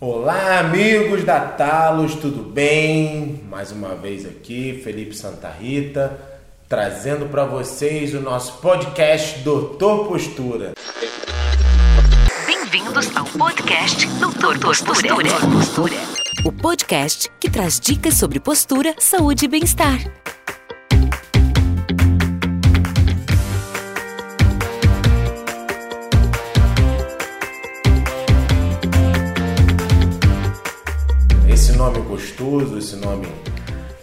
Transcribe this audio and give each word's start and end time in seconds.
Olá, 0.00 0.60
amigos 0.60 1.24
da 1.24 1.40
Talos, 1.40 2.14
tudo 2.14 2.40
bem? 2.40 3.42
Mais 3.50 3.72
uma 3.72 3.96
vez 3.96 4.24
aqui, 4.24 4.80
Felipe 4.84 5.12
Santa 5.12 5.50
Rita, 5.50 6.16
trazendo 6.68 7.26
para 7.26 7.44
vocês 7.44 8.14
o 8.14 8.20
nosso 8.20 8.60
podcast 8.60 9.40
Doutor 9.40 10.06
Postura. 10.06 10.74
Bem-vindos 12.46 13.16
ao 13.16 13.24
podcast 13.24 14.06
Doutor 14.20 14.56
Postura. 14.60 15.16
Postura. 15.52 15.96
O 16.44 16.52
podcast 16.52 17.28
que 17.40 17.50
traz 17.50 17.80
dicas 17.80 18.14
sobre 18.14 18.38
postura, 18.38 18.94
saúde 19.00 19.46
e 19.46 19.48
bem-estar. 19.48 19.98
Gostoso, 32.48 32.78
esse 32.78 32.96
nome 32.96 33.28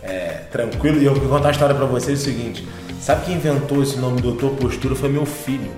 é, 0.03 0.41
tranquilo. 0.51 1.01
E 1.01 1.05
eu 1.05 1.13
vou 1.13 1.29
contar 1.29 1.49
a 1.49 1.51
história 1.51 1.73
para 1.73 1.85
vocês 1.85 2.19
é 2.19 2.21
o 2.21 2.25
seguinte: 2.25 2.67
sabe 2.99 3.25
quem 3.25 3.35
inventou 3.35 3.81
esse 3.81 3.97
nome 3.97 4.21
Doutor 4.21 4.51
Postura? 4.51 4.95
Foi 4.95 5.09
meu 5.09 5.25
filho. 5.25 5.71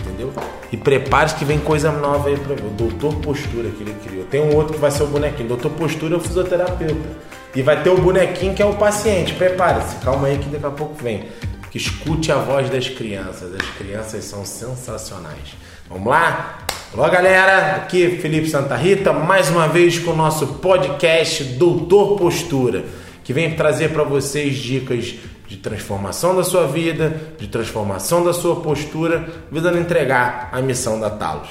Entendeu? 0.00 0.32
E 0.70 0.76
prepare-se 0.76 1.34
que 1.36 1.44
vem 1.44 1.58
coisa 1.58 1.90
nova 1.90 2.28
aí 2.28 2.36
pra. 2.36 2.54
O 2.54 2.70
Doutor 2.70 3.14
Postura 3.16 3.70
que 3.70 3.82
ele 3.82 3.96
criou. 4.04 4.24
Tem 4.24 4.40
um 4.40 4.54
outro 4.54 4.74
que 4.74 4.80
vai 4.80 4.90
ser 4.90 5.02
o 5.02 5.06
bonequinho. 5.06 5.48
Doutor 5.48 5.70
Postura 5.72 6.14
é 6.14 6.18
o 6.18 6.20
fisioterapeuta. 6.20 7.28
E 7.54 7.62
vai 7.62 7.82
ter 7.82 7.90
o 7.90 7.96
bonequinho 7.96 8.54
que 8.54 8.62
é 8.62 8.66
o 8.66 8.74
paciente. 8.74 9.34
Prepare-se, 9.34 9.96
calma 9.96 10.28
aí 10.28 10.38
que 10.38 10.48
daqui 10.48 10.66
a 10.66 10.70
pouco 10.70 10.94
vem. 11.02 11.28
Que 11.70 11.78
escute 11.78 12.30
a 12.30 12.36
voz 12.36 12.68
das 12.70 12.88
crianças. 12.88 13.54
As 13.54 13.68
crianças 13.76 14.24
são 14.24 14.44
sensacionais. 14.44 15.56
Vamos 15.88 16.06
lá? 16.06 16.67
Olá, 16.94 17.10
galera. 17.10 17.76
Aqui 17.76 18.16
Felipe 18.16 18.48
Santa 18.48 18.74
Rita, 18.74 19.12
mais 19.12 19.50
uma 19.50 19.68
vez 19.68 19.98
com 19.98 20.12
o 20.12 20.16
nosso 20.16 20.46
podcast 20.54 21.44
Doutor 21.44 22.16
Postura, 22.16 22.86
que 23.22 23.30
vem 23.30 23.54
trazer 23.54 23.90
para 23.90 24.04
vocês 24.04 24.56
dicas 24.56 25.14
de 25.46 25.58
transformação 25.58 26.34
da 26.34 26.42
sua 26.42 26.66
vida, 26.66 27.34
de 27.38 27.46
transformação 27.46 28.24
da 28.24 28.32
sua 28.32 28.56
postura, 28.62 29.28
visando 29.52 29.76
entregar 29.76 30.48
a 30.50 30.62
missão 30.62 30.98
da 30.98 31.10
Talos. 31.10 31.50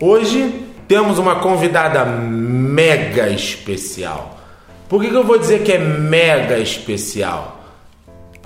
Hoje 0.00 0.64
temos 0.88 1.18
uma 1.18 1.36
convidada 1.36 2.02
mega 2.06 3.28
especial. 3.28 4.38
Por 4.88 5.02
que, 5.02 5.10
que 5.10 5.16
eu 5.16 5.24
vou 5.24 5.38
dizer 5.38 5.62
que 5.62 5.72
é 5.72 5.78
mega 5.78 6.58
especial? 6.58 7.57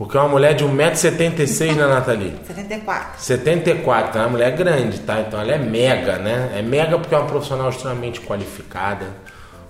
Porque 0.03 0.17
é 0.17 0.21
uma 0.21 0.31
mulher 0.31 0.53
de 0.57 0.65
1,76m, 0.65 1.77
né, 1.77 1.87
Nathalie? 1.87 2.35
74. 2.45 3.23
74, 3.23 4.19
é 4.19 4.23
uma 4.23 4.31
mulher 4.31 4.57
grande, 4.57 4.99
tá? 4.99 5.21
Então 5.21 5.41
ela 5.41 5.53
é 5.53 5.59
mega, 5.59 6.19
né? 6.19 6.51
É 6.57 6.61
mega 6.61 6.99
porque 6.99 7.15
é 7.15 7.19
uma 7.19 7.29
profissional 7.29 7.71
extremamente 7.71 8.21
qualificada, 8.21 9.07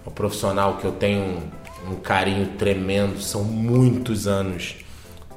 uma 0.07 0.11
profissional 0.11 0.79
que 0.79 0.87
eu 0.87 0.93
tenho 0.93 1.21
um, 1.87 1.93
um 1.93 1.97
carinho 1.97 2.47
tremendo, 2.57 3.21
são 3.21 3.45
muitos 3.45 4.27
anos 4.27 4.77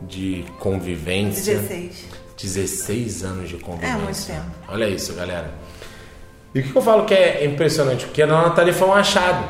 de 0.01 0.45
convivência. 0.59 1.57
16. 1.57 2.05
16 2.41 3.23
anos 3.25 3.49
de 3.49 3.57
convivência. 3.57 3.97
É, 3.97 4.01
muito 4.01 4.25
tempo. 4.27 4.55
Olha 4.69 4.87
isso, 4.87 5.13
galera. 5.13 5.53
E 6.53 6.61
o 6.61 6.63
que 6.63 6.73
eu 6.73 6.81
falo 6.81 7.03
que 7.03 7.13
é 7.13 7.43
impressionante? 7.43 8.05
Porque 8.05 8.21
a 8.21 8.27
Nathalie 8.27 8.71
foi 8.71 8.87
um 8.87 8.93
achado. 8.93 9.45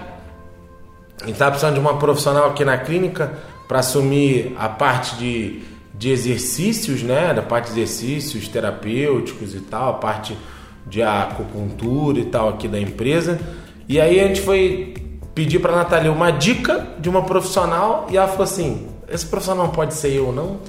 A 1.22 1.28
gente 1.28 1.38
tá 1.38 1.52
precisando 1.52 1.76
de 1.76 1.80
uma 1.80 2.00
profissional 2.00 2.50
aqui 2.50 2.66
na 2.66 2.80
clínica 2.80 3.55
para 3.68 3.80
assumir 3.80 4.56
a 4.58 4.70
parte 4.70 5.16
de, 5.16 5.62
de 5.94 6.10
exercícios, 6.10 7.02
né? 7.04 7.34
Da 7.34 7.42
parte 7.42 7.74
de 7.74 7.82
exercícios 7.82 8.48
terapêuticos 8.48 9.56
e 9.56 9.60
tal, 9.60 9.90
a 9.90 9.94
parte 9.94 10.38
de 10.86 11.02
acupuntura 11.02 12.20
e 12.20 12.26
tal 12.26 12.50
aqui 12.50 12.68
da 12.68 12.80
empresa. 12.80 13.40
E 13.88 14.00
aí 14.00 14.20
a 14.20 14.28
gente 14.28 14.42
foi 14.42 14.94
pedir 15.34 15.60
para 15.60 15.76
Nathalie 15.76 16.10
uma 16.10 16.32
dica 16.32 16.88
de 17.00 17.10
uma 17.10 17.24
profissional 17.24 18.08
e 18.10 18.18
ela 18.18 18.28
falou 18.28 18.44
assim: 18.44 18.88
esse 19.10 19.26
profissional 19.26 19.70
pode 19.70 19.94
ser 19.94 20.14
eu, 20.14 20.32
não? 20.32 20.60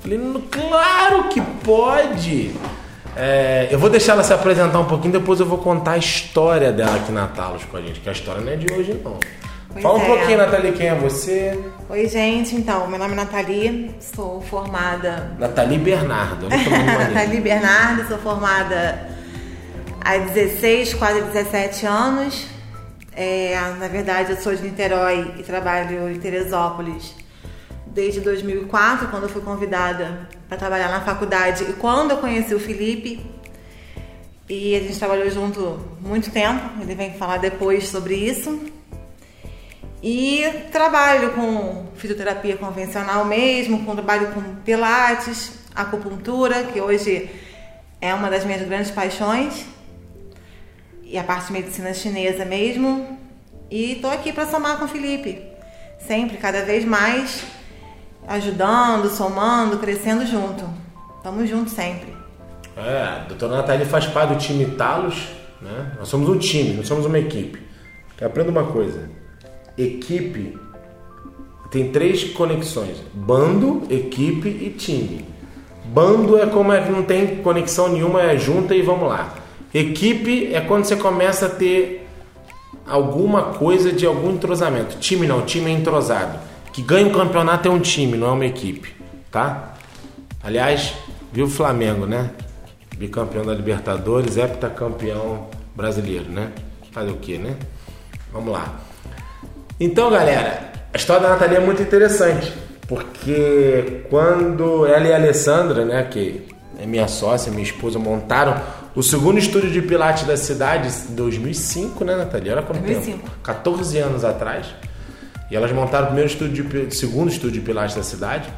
Falei, 0.00 0.18
claro 0.50 1.24
que 1.28 1.40
pode! 1.40 2.52
É, 3.16 3.68
eu 3.70 3.78
vou 3.78 3.90
deixar 3.90 4.12
ela 4.12 4.22
se 4.22 4.32
apresentar 4.32 4.78
um 4.78 4.84
pouquinho, 4.84 5.12
depois 5.12 5.40
eu 5.40 5.46
vou 5.46 5.58
contar 5.58 5.92
a 5.92 5.98
história 5.98 6.70
dela 6.70 6.94
aqui 6.96 7.10
na 7.10 7.26
Talos 7.26 7.64
com 7.64 7.76
a 7.76 7.80
gente, 7.80 7.98
que 7.98 8.08
a 8.08 8.12
história 8.12 8.40
não 8.40 8.52
é 8.52 8.56
de 8.56 8.72
hoje, 8.72 9.00
não. 9.02 9.18
Pois 9.70 9.82
Fala 9.82 9.98
um 9.98 10.02
é. 10.02 10.06
pouquinho, 10.06 10.38
Nathalie, 10.38 10.72
quem 10.72 10.86
é 10.86 10.94
você? 10.94 11.58
Oi, 11.88 12.08
gente. 12.08 12.56
Então, 12.56 12.88
meu 12.88 12.98
nome 12.98 13.12
é 13.12 13.16
Nathalie, 13.16 13.94
sou 14.00 14.40
formada. 14.40 15.36
Nathalie 15.38 15.78
Bernardo. 15.78 16.48
Nathalie 16.48 17.40
Bernardo, 17.40 18.08
sou 18.08 18.18
formada 18.18 19.08
há 20.00 20.16
16, 20.16 20.94
quase 20.94 21.20
17 21.20 21.86
anos. 21.86 22.46
É, 23.14 23.58
na 23.78 23.88
verdade, 23.88 24.30
eu 24.30 24.36
sou 24.38 24.54
de 24.54 24.62
Niterói 24.62 25.34
e 25.38 25.42
trabalho 25.42 26.10
em 26.10 26.18
Teresópolis 26.18 27.14
desde 27.86 28.20
2004, 28.20 29.08
quando 29.08 29.24
eu 29.24 29.28
fui 29.28 29.42
convidada 29.42 30.28
para 30.48 30.56
trabalhar 30.56 30.88
na 30.88 31.00
faculdade 31.00 31.64
e 31.64 31.72
quando 31.74 32.12
eu 32.12 32.18
conheci 32.18 32.54
o 32.54 32.60
Felipe. 32.60 33.20
E 34.48 34.74
a 34.76 34.80
gente 34.80 34.98
trabalhou 34.98 35.28
junto 35.30 35.78
muito 36.00 36.30
tempo, 36.30 36.62
ele 36.80 36.94
vem 36.94 37.12
falar 37.14 37.36
depois 37.36 37.88
sobre 37.88 38.14
isso. 38.14 38.77
E 40.02 40.44
trabalho 40.70 41.32
com 41.32 41.86
fisioterapia 41.96 42.56
convencional 42.56 43.24
mesmo, 43.24 43.84
com 43.84 43.94
trabalho 43.94 44.32
com 44.32 44.42
pilates, 44.64 45.52
acupuntura, 45.74 46.64
que 46.64 46.80
hoje 46.80 47.28
é 48.00 48.14
uma 48.14 48.30
das 48.30 48.44
minhas 48.44 48.62
grandes 48.62 48.90
paixões, 48.92 49.66
e 51.02 51.18
a 51.18 51.24
parte 51.24 51.46
de 51.46 51.52
medicina 51.52 51.92
chinesa 51.92 52.44
mesmo. 52.44 53.18
E 53.70 53.96
tô 53.96 54.08
aqui 54.08 54.32
para 54.32 54.46
somar 54.46 54.78
com 54.78 54.84
o 54.84 54.88
Felipe, 54.88 55.42
sempre, 55.98 56.36
cada 56.36 56.64
vez 56.64 56.84
mais, 56.84 57.42
ajudando, 58.26 59.10
somando, 59.10 59.78
crescendo 59.78 60.24
junto. 60.24 60.64
Tamo 61.22 61.44
junto 61.44 61.70
sempre. 61.70 62.16
É, 62.76 63.02
a 63.02 63.24
doutora 63.26 63.56
Nathalie 63.56 63.84
faz 63.84 64.06
parte 64.06 64.34
do 64.34 64.38
time 64.38 64.64
Talos, 64.76 65.28
né? 65.60 65.92
Nós 65.98 66.08
somos 66.08 66.28
um 66.28 66.38
time, 66.38 66.74
nós 66.74 66.86
somos 66.86 67.04
uma 67.04 67.18
equipe. 67.18 67.60
Aprenda 68.24 68.50
uma 68.50 68.64
coisa: 68.64 69.10
equipe 69.78 70.58
tem 71.70 71.90
três 71.90 72.24
conexões: 72.24 73.02
bando, 73.12 73.82
equipe 73.90 74.48
e 74.48 74.70
time. 74.70 75.24
Bando 75.86 76.38
é 76.38 76.46
como 76.46 76.72
é 76.72 76.82
que 76.82 76.90
não 76.90 77.02
tem 77.02 77.36
conexão 77.36 77.88
nenhuma, 77.88 78.20
é 78.22 78.36
junta 78.36 78.74
e 78.74 78.82
vamos 78.82 79.08
lá. 79.08 79.34
Equipe 79.72 80.54
é 80.54 80.60
quando 80.60 80.84
você 80.84 80.96
começa 80.96 81.46
a 81.46 81.48
ter 81.48 82.06
alguma 82.86 83.54
coisa 83.54 83.92
de 83.92 84.04
algum 84.06 84.32
entrosamento. 84.32 84.98
Time 84.98 85.26
não, 85.26 85.42
time 85.42 85.70
é 85.70 85.74
entrosado. 85.74 86.38
Que 86.72 86.82
ganha 86.82 87.06
um 87.06 87.12
campeonato 87.12 87.68
é 87.68 87.70
um 87.70 87.80
time, 87.80 88.16
não 88.16 88.28
é 88.28 88.30
uma 88.32 88.46
equipe, 88.46 88.94
tá? 89.30 89.74
Aliás, 90.42 90.94
viu 91.32 91.46
o 91.46 91.50
Flamengo, 91.50 92.06
né? 92.06 92.30
Bicampeão 92.96 93.44
da 93.44 93.54
Libertadores, 93.54 94.36
heptacampeão 94.36 95.48
brasileiro, 95.74 96.30
né? 96.30 96.52
Fazer 96.92 97.10
o 97.10 97.16
quê, 97.16 97.38
né? 97.38 97.56
Vamos 98.32 98.52
lá. 98.52 98.87
Então, 99.80 100.10
galera, 100.10 100.72
a 100.92 100.96
história 100.96 101.22
da 101.22 101.28
Nathalie 101.30 101.56
é 101.56 101.60
muito 101.60 101.80
interessante, 101.80 102.52
porque 102.88 104.02
quando 104.10 104.84
ela 104.86 105.06
e 105.06 105.12
a 105.12 105.16
Alessandra, 105.16 105.84
né, 105.84 106.02
que 106.10 106.48
é 106.80 106.84
minha 106.84 107.06
sócia, 107.06 107.52
minha 107.52 107.62
esposa, 107.62 107.96
montaram 107.96 108.60
o 108.96 109.02
segundo 109.04 109.38
estúdio 109.38 109.70
de 109.70 109.80
pilates 109.80 110.26
da 110.26 110.36
cidade 110.36 110.88
em 111.10 111.14
2005, 111.14 112.04
né, 112.04 112.16
Nathalie? 112.16 112.50
Olha 112.50 112.62
quanto 112.62 112.80
2005. 112.80 113.18
tempo. 113.18 113.30
14 113.42 113.98
anos 113.98 114.24
atrás. 114.24 114.66
E 115.48 115.54
elas 115.54 115.70
montaram 115.70 116.04
o 116.04 116.06
primeiro 116.08 116.28
estúdio 116.28 116.64
de, 116.64 116.96
segundo 116.96 117.30
estúdio 117.30 117.60
de 117.60 117.60
pilates 117.60 117.94
da 117.94 118.02
cidade. 118.02 118.48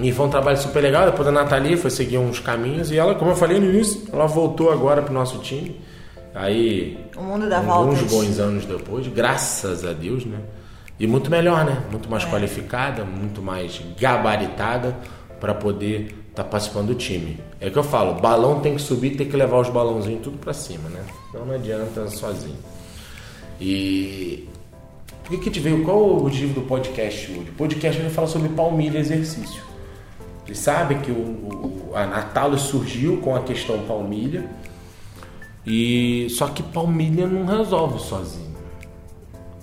E 0.00 0.12
foi 0.12 0.26
um 0.26 0.30
trabalho 0.30 0.56
super 0.56 0.82
legal. 0.82 1.04
Depois 1.04 1.28
a 1.28 1.30
Nathalie 1.30 1.76
foi 1.76 1.90
seguir 1.90 2.16
uns 2.16 2.40
caminhos. 2.40 2.90
E 2.90 2.96
ela, 2.96 3.14
como 3.14 3.32
eu 3.32 3.36
falei 3.36 3.60
no 3.60 3.66
início, 3.66 4.02
ela 4.12 4.26
voltou 4.26 4.72
agora 4.72 5.02
pro 5.02 5.12
nosso 5.12 5.38
time. 5.38 5.78
Aí, 6.36 6.98
O 7.16 7.22
mundo 7.22 7.48
dá 7.48 7.56
alguns 7.58 7.98
voltas. 8.00 8.10
bons 8.10 8.38
anos 8.38 8.64
depois, 8.66 9.08
graças 9.08 9.84
a 9.86 9.92
Deus, 9.94 10.24
né? 10.26 10.38
E 11.00 11.06
muito 11.06 11.30
melhor, 11.30 11.64
né? 11.64 11.82
Muito 11.90 12.08
É. 12.08 12.10
mais 12.10 12.24
qualificada, 12.26 13.04
muito 13.04 13.40
mais 13.42 13.80
gabaritada 13.98 14.94
para 15.40 15.54
poder 15.54 16.14
estar 16.30 16.44
participando 16.44 16.88
do 16.88 16.94
time. 16.94 17.38
É 17.58 17.70
que 17.70 17.78
eu 17.78 17.82
falo, 17.82 18.20
balão 18.20 18.60
tem 18.60 18.74
que 18.74 18.82
subir, 18.82 19.16
tem 19.16 19.26
que 19.28 19.36
levar 19.36 19.58
os 19.60 19.70
balãozinhos 19.70 20.22
tudo 20.22 20.36
para 20.36 20.52
cima, 20.52 20.88
né? 20.90 21.00
Então 21.30 21.44
não 21.46 21.54
adianta 21.54 22.06
sozinho. 22.08 22.56
E 23.60 24.46
por 25.24 25.30
que 25.30 25.38
que 25.44 25.50
te 25.50 25.60
veio? 25.60 25.82
Qual 25.84 25.98
o 25.98 26.26
objetivo 26.26 26.60
do 26.60 26.66
podcast 26.66 27.30
hoje? 27.32 27.48
O 27.50 27.52
podcast 27.54 28.00
hoje 28.00 28.10
fala 28.10 28.26
sobre 28.26 28.50
palmilha 28.50 28.98
e 28.98 29.00
exercício. 29.00 29.62
Vocês 30.44 30.58
sabem 30.58 30.98
que 31.00 31.10
o, 31.10 31.14
o, 31.14 31.90
a 31.94 32.06
Natalis 32.06 32.60
surgiu 32.62 33.16
com 33.18 33.34
a 33.34 33.40
questão 33.40 33.78
palmilha. 33.80 34.44
E 35.66 36.28
só 36.30 36.46
que 36.48 36.62
palmilha 36.62 37.26
não 37.26 37.44
resolve 37.44 37.98
sozinho. 37.98 38.54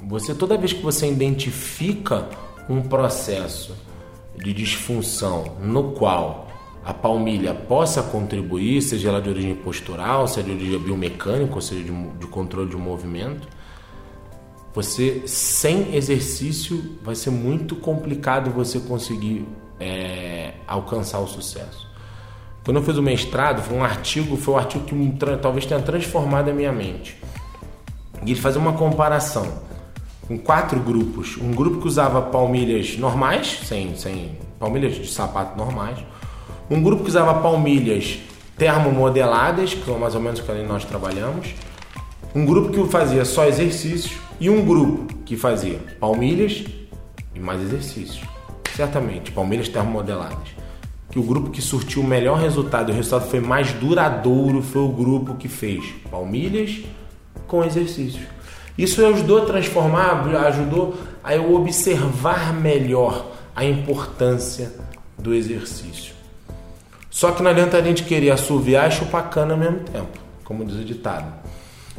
Você 0.05 0.35
toda 0.35 0.57
vez 0.57 0.73
que 0.73 0.81
você 0.81 1.09
identifica 1.09 2.27
um 2.69 2.81
processo 2.81 3.73
de 4.35 4.53
disfunção 4.53 5.57
no 5.61 5.93
qual 5.93 6.47
a 6.83 6.93
palmilha 6.93 7.53
possa 7.53 8.03
contribuir, 8.03 8.81
seja 8.81 9.07
ela 9.07 9.21
de 9.21 9.29
origem 9.29 9.55
postural, 9.55 10.27
seja 10.27 10.47
de 10.47 10.51
origem 10.53 10.79
biomecânica, 10.79 11.55
ou 11.55 11.61
seja 11.61 11.81
de, 11.81 11.91
de 11.91 12.27
controle 12.27 12.69
de 12.69 12.75
movimento, 12.75 13.47
você 14.73 15.23
sem 15.25 15.95
exercício 15.95 16.97
vai 17.01 17.15
ser 17.15 17.29
muito 17.29 17.75
complicado 17.75 18.51
você 18.51 18.79
conseguir 18.79 19.47
é, 19.79 20.55
alcançar 20.67 21.19
o 21.19 21.27
sucesso. 21.27 21.92
Quando 22.63 22.77
eu 22.77 22.83
fiz 22.83 22.97
o 22.97 23.01
mestrado, 23.01 23.61
foi 23.61 23.77
um 23.77 23.83
artigo, 23.83 24.37
foi 24.37 24.53
um 24.53 24.57
artigo 24.57 24.85
que 24.85 25.37
talvez 25.41 25.65
tenha 25.65 25.81
transformado 25.81 26.49
a 26.49 26.53
minha 26.53 26.71
mente. 26.71 27.17
E 28.25 28.31
ele 28.31 28.39
fazia 28.39 28.59
uma 28.59 28.71
comparação 28.71 29.51
com 30.27 30.37
quatro 30.37 30.79
grupos. 30.79 31.37
Um 31.37 31.51
grupo 31.51 31.81
que 31.81 31.87
usava 31.87 32.21
palmilhas 32.21 32.97
normais, 32.97 33.59
sem, 33.65 33.95
sem 33.97 34.37
palmilhas 34.57 34.95
de 34.95 35.07
sapato 35.07 35.57
normais. 35.57 35.97
Um 36.69 36.81
grupo 36.81 37.03
que 37.03 37.09
usava 37.09 37.41
palmilhas 37.41 38.19
termomodeladas, 38.57 39.73
que 39.73 39.83
são 39.83 39.99
mais 39.99 40.15
ou 40.15 40.21
menos 40.21 40.39
o 40.39 40.43
que 40.43 40.51
nós 40.63 40.85
trabalhamos. 40.85 41.53
Um 42.33 42.45
grupo 42.45 42.71
que 42.71 42.89
fazia 42.89 43.25
só 43.25 43.45
exercícios 43.45 44.17
e 44.39 44.49
um 44.49 44.65
grupo 44.65 45.13
que 45.25 45.35
fazia 45.35 45.79
palmilhas 45.99 46.63
e 47.35 47.39
mais 47.39 47.61
exercícios. 47.61 48.21
Certamente, 48.73 49.31
palmilhas 49.33 49.67
termomodeladas. 49.67 50.62
Que 51.13 51.19
o 51.19 51.21
grupo 51.21 51.51
que 51.51 51.61
surtiu 51.61 52.01
o 52.01 52.07
melhor 52.07 52.39
resultado, 52.39 52.91
o 52.91 52.95
resultado 52.95 53.29
foi 53.29 53.39
mais 53.39 53.71
duradouro, 53.73 54.63
foi 54.63 54.81
o 54.81 54.89
grupo 54.89 55.35
que 55.35 55.47
fez 55.47 55.85
palmilhas 56.09 56.79
com 57.45 57.63
exercícios. 57.63 58.23
Isso 58.75 59.05
ajudou 59.05 59.43
a 59.43 59.45
transformar, 59.45 60.25
ajudou 60.47 60.95
a 61.23 61.35
eu 61.35 61.53
observar 61.53 62.51
melhor 62.51 63.27
a 63.55 63.63
importância 63.63 64.73
do 65.15 65.35
exercício. 65.35 66.15
Só 67.11 67.29
que 67.29 67.43
não 67.43 67.51
adianta 67.51 67.77
a 67.77 67.81
gente 67.83 68.01
querer 68.05 68.31
assoviar 68.31 68.89
e 68.89 68.91
chupar 68.91 69.29
cana 69.29 69.53
ao 69.53 69.59
mesmo 69.59 69.81
tempo, 69.81 70.17
como 70.43 70.65
diz 70.65 70.77
o 70.77 70.83
ditado. 70.83 71.31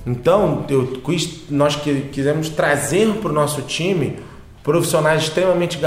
Então, 0.04 0.66
eu, 0.68 1.00
nós 1.50 1.76
quisemos 1.76 2.48
trazer 2.48 3.08
para 3.20 3.30
o 3.30 3.32
nosso 3.32 3.62
time 3.62 4.18
profissionais 4.64 5.22
extremamente 5.22 5.78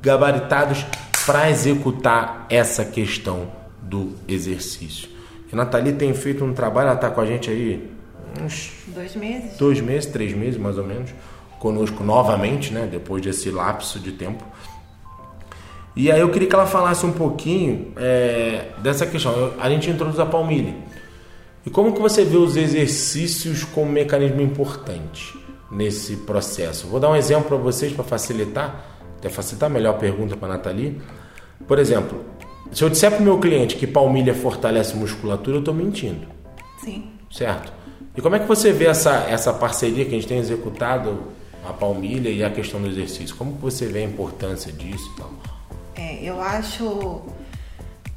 gabaritados 0.00 0.86
para 1.30 1.48
executar 1.48 2.44
essa 2.50 2.84
questão 2.84 3.52
do 3.80 4.16
exercício. 4.26 5.08
E 5.46 5.54
a 5.54 5.56
Nathalie 5.56 5.92
tem 5.92 6.12
feito 6.12 6.44
um 6.44 6.52
trabalho, 6.52 6.88
ela 6.88 6.96
está 6.96 7.08
com 7.08 7.20
a 7.20 7.26
gente 7.26 7.48
aí 7.48 7.88
uns 8.42 8.72
dois 8.88 9.14
meses, 9.14 9.56
dois 9.56 9.80
meses, 9.80 10.06
três 10.10 10.32
meses 10.32 10.58
mais 10.58 10.76
ou 10.76 10.84
menos, 10.84 11.10
conosco 11.60 12.02
novamente, 12.02 12.72
né? 12.72 12.88
Depois 12.90 13.22
desse 13.22 13.48
lapso 13.48 14.00
de 14.00 14.10
tempo. 14.10 14.44
E 15.94 16.10
aí 16.10 16.18
eu 16.18 16.30
queria 16.30 16.48
que 16.48 16.54
ela 16.54 16.66
falasse 16.66 17.06
um 17.06 17.12
pouquinho 17.12 17.92
é, 17.96 18.70
dessa 18.78 19.06
questão. 19.06 19.52
A 19.60 19.70
gente 19.70 19.88
introduz 19.88 20.18
a 20.18 20.26
palmilha. 20.26 20.74
E 21.64 21.70
como 21.70 21.92
que 21.92 22.00
você 22.00 22.24
vê 22.24 22.38
os 22.38 22.56
exercícios 22.56 23.62
como 23.62 23.92
mecanismo 23.92 24.40
importante 24.40 25.38
nesse 25.70 26.16
processo? 26.16 26.88
Vou 26.88 26.98
dar 26.98 27.08
um 27.08 27.14
exemplo 27.14 27.44
para 27.44 27.56
vocês 27.56 27.92
para 27.92 28.02
facilitar, 28.02 28.84
até 29.16 29.28
facilitar 29.28 29.70
melhor 29.70 29.94
a 29.94 29.98
pergunta 29.98 30.36
para 30.36 30.54
a 30.54 30.56
Nathalie. 30.56 31.00
Por 31.66 31.78
exemplo, 31.78 32.24
se 32.72 32.82
eu 32.82 32.88
disser 32.88 33.10
para 33.10 33.20
o 33.20 33.22
meu 33.22 33.38
cliente 33.38 33.76
que 33.76 33.86
palmilha 33.86 34.34
fortalece 34.34 34.96
musculatura, 34.96 35.56
eu 35.56 35.60
estou 35.60 35.74
mentindo. 35.74 36.26
Sim. 36.82 37.10
Certo? 37.30 37.72
E 38.16 38.20
como 38.20 38.36
é 38.36 38.38
que 38.38 38.46
você 38.46 38.72
vê 38.72 38.86
essa, 38.86 39.26
essa 39.28 39.52
parceria 39.52 40.04
que 40.04 40.10
a 40.10 40.14
gente 40.14 40.26
tem 40.26 40.38
executado, 40.38 41.18
a 41.66 41.72
palmilha 41.72 42.28
e 42.28 42.42
a 42.42 42.50
questão 42.50 42.80
do 42.80 42.88
exercício? 42.88 43.36
Como 43.36 43.54
que 43.54 43.62
você 43.62 43.86
vê 43.86 44.00
a 44.00 44.04
importância 44.04 44.72
disso 44.72 45.10
e 45.14 45.20
tal? 45.20 45.30
É, 45.96 46.22
eu 46.22 46.40
acho 46.40 47.22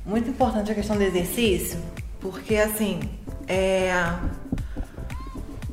muito 0.05 0.29
importante 0.29 0.71
a 0.71 0.75
questão 0.75 0.95
do 0.95 1.03
exercício, 1.03 1.79
porque 2.19 2.55
assim, 2.55 2.99
é, 3.47 3.91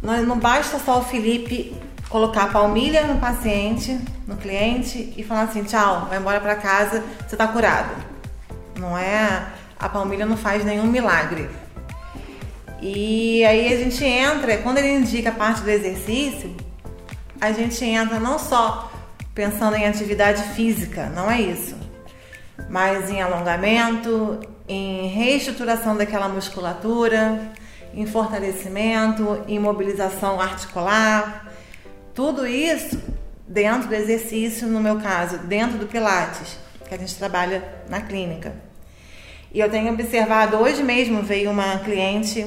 não 0.03 0.39
basta 0.39 0.79
só 0.79 1.01
o 1.01 1.03
Felipe 1.03 1.75
colocar 2.11 2.43
a 2.43 2.47
palmilha 2.49 3.07
no 3.07 3.19
paciente, 3.19 3.99
no 4.27 4.37
cliente 4.37 5.15
e 5.17 5.23
falar 5.23 5.43
assim, 5.43 5.63
tchau, 5.63 6.07
vai 6.09 6.19
embora 6.19 6.41
para 6.41 6.57
casa, 6.57 7.05
você 7.27 7.37
está 7.37 7.47
curado. 7.47 7.95
Não 8.77 8.99
é, 8.99 9.47
a 9.79 9.89
palmilha 9.89 10.27
não 10.27 10.37
faz 10.37 10.65
nenhum 10.65 10.87
milagre. 10.87 11.49
E 12.83 13.45
aí 13.45 13.73
a 13.73 13.77
gente 13.77 14.05
entra, 14.05 14.59
quando 14.59 14.79
ele 14.79 14.93
indica 14.93 15.29
a 15.29 15.33
parte 15.33 15.63
do 15.63 15.71
exercício, 15.71 16.55
a 17.41 17.53
gente 17.53 17.85
entra 17.85 18.19
não 18.19 18.39
só 18.39 18.91
pensando 19.33 19.77
em 19.77 19.87
atividade 19.87 20.43
física, 20.55 21.07
não 21.15 21.31
é 21.31 21.41
isso, 21.41 21.77
mas 22.69 23.09
em 23.09 23.23
alongamento, 23.23 24.41
em 24.69 25.09
reestruturação 25.09 25.97
daquela 25.97 26.29
musculatura, 26.29 27.53
em 27.95 28.07
fortalecimento, 28.07 29.43
em 29.47 29.59
mobilização 29.59 30.41
articular, 30.41 31.50
tudo 32.21 32.47
isso 32.47 33.01
dentro 33.49 33.89
do 33.89 33.95
exercício, 33.95 34.69
no 34.69 34.79
meu 34.79 35.01
caso, 35.01 35.39
dentro 35.39 35.79
do 35.79 35.87
Pilates, 35.87 36.59
que 36.87 36.95
a 36.95 36.99
gente 36.99 37.15
trabalha 37.15 37.65
na 37.89 38.03
clínica. 38.03 38.53
E 39.55 39.59
eu 39.59 39.71
tenho 39.71 39.91
observado, 39.91 40.59
hoje 40.59 40.83
mesmo 40.83 41.23
veio 41.23 41.51
uma 41.51 41.79
cliente 41.79 42.47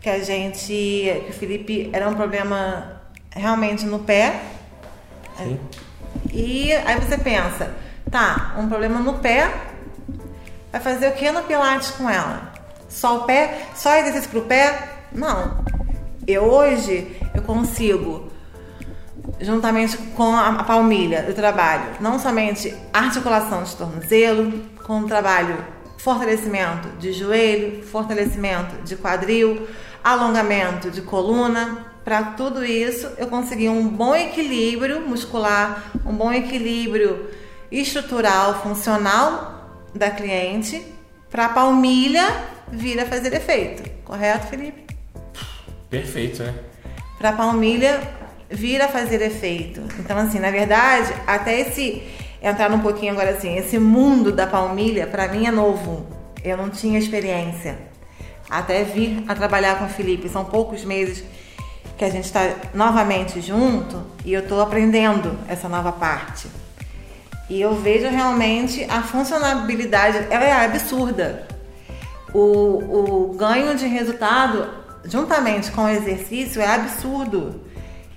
que 0.00 0.08
a 0.08 0.20
gente, 0.20 0.72
que 0.72 1.26
o 1.28 1.32
Felipe 1.34 1.90
era 1.92 2.08
um 2.08 2.14
problema 2.14 3.02
realmente 3.30 3.84
no 3.84 3.98
pé. 3.98 4.40
Sim. 5.36 5.60
E 6.32 6.72
aí 6.72 6.98
você 6.98 7.18
pensa, 7.18 7.74
tá, 8.10 8.54
um 8.58 8.70
problema 8.70 9.00
no 9.00 9.18
pé, 9.18 9.52
vai 10.72 10.80
fazer 10.80 11.08
o 11.08 11.12
que 11.12 11.30
no 11.30 11.42
Pilates 11.42 11.90
com 11.90 12.08
ela? 12.08 12.54
Só 12.88 13.18
o 13.18 13.24
pé? 13.24 13.66
Só 13.74 13.94
exercício 13.96 14.30
pro 14.30 14.46
pé? 14.46 14.94
Não. 15.12 15.62
Eu 16.26 16.44
hoje 16.44 17.14
eu 17.34 17.42
consigo 17.42 18.32
juntamente 19.44 19.96
com 20.16 20.34
a 20.34 20.64
palmilha 20.64 21.22
do 21.22 21.34
trabalho, 21.34 21.84
não 22.00 22.18
somente 22.18 22.74
articulação 22.92 23.62
de 23.62 23.76
tornozelo, 23.76 24.52
com 24.84 25.00
o 25.00 25.06
trabalho 25.06 25.56
fortalecimento 25.98 26.88
de 26.98 27.12
joelho, 27.12 27.82
fortalecimento 27.82 28.82
de 28.84 28.94
quadril, 28.96 29.66
alongamento 30.02 30.90
de 30.90 31.00
coluna. 31.00 31.86
Para 32.04 32.22
tudo 32.22 32.62
isso, 32.62 33.10
eu 33.16 33.28
consegui 33.28 33.68
um 33.70 33.88
bom 33.88 34.14
equilíbrio 34.14 35.00
muscular, 35.00 35.82
um 36.04 36.12
bom 36.12 36.30
equilíbrio 36.30 37.30
estrutural, 37.72 38.62
funcional 38.62 39.82
da 39.94 40.10
cliente, 40.10 40.84
para 41.30 41.46
a 41.46 41.48
palmilha 41.48 42.26
vir 42.70 43.00
a 43.00 43.06
fazer 43.06 43.32
efeito. 43.32 43.88
Correto, 44.04 44.46
Felipe? 44.48 44.84
Perfeito, 45.88 46.42
né? 46.42 46.54
Para 47.16 47.30
a 47.30 47.32
palmilha 47.32 48.00
vir 48.50 48.80
a 48.82 48.88
fazer 48.88 49.22
efeito. 49.22 49.82
Então, 49.98 50.16
assim, 50.18 50.38
na 50.38 50.50
verdade, 50.50 51.12
até 51.26 51.60
esse 51.60 52.02
entrar 52.42 52.70
um 52.70 52.80
pouquinho 52.80 53.12
agora 53.12 53.30
assim, 53.30 53.56
esse 53.56 53.78
mundo 53.78 54.30
da 54.30 54.46
palmilha 54.46 55.06
para 55.06 55.28
mim 55.28 55.46
é 55.46 55.50
novo. 55.50 56.06
Eu 56.44 56.58
não 56.58 56.68
tinha 56.68 56.98
experiência 56.98 57.78
até 58.50 58.84
vir 58.84 59.24
a 59.26 59.34
trabalhar 59.34 59.78
com 59.78 59.86
o 59.86 59.88
Felipe. 59.88 60.28
São 60.28 60.44
poucos 60.44 60.84
meses 60.84 61.24
que 61.96 62.04
a 62.04 62.10
gente 62.10 62.24
está 62.24 62.42
novamente 62.74 63.40
junto 63.40 64.02
e 64.24 64.32
eu 64.32 64.40
estou 64.40 64.60
aprendendo 64.60 65.38
essa 65.48 65.68
nova 65.68 65.92
parte. 65.92 66.48
E 67.48 67.60
eu 67.60 67.74
vejo 67.74 68.08
realmente 68.08 68.84
a 68.90 69.02
funcionabilidade, 69.02 70.26
ela 70.30 70.44
é 70.44 70.64
absurda. 70.64 71.46
O, 72.32 73.28
o 73.28 73.34
ganho 73.36 73.76
de 73.76 73.86
resultado, 73.86 74.68
juntamente 75.04 75.70
com 75.70 75.84
o 75.84 75.88
exercício, 75.88 76.60
é 76.60 76.66
absurdo. 76.66 77.60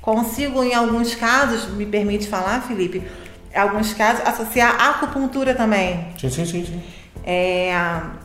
Consigo, 0.07 0.63
em 0.63 0.73
alguns 0.73 1.13
casos, 1.15 1.67
me 1.67 1.85
permite 1.85 2.29
falar, 2.29 2.65
Felipe, 2.65 3.03
em 3.53 3.59
alguns 3.59 3.93
casos, 3.93 4.25
associar 4.25 4.73
a 4.79 4.91
acupuntura 4.91 5.53
também. 5.53 6.13
Sim, 6.17 6.29
sim, 6.29 6.45
sim. 6.45 6.65
sim. 6.65 6.81
É, 7.25 7.73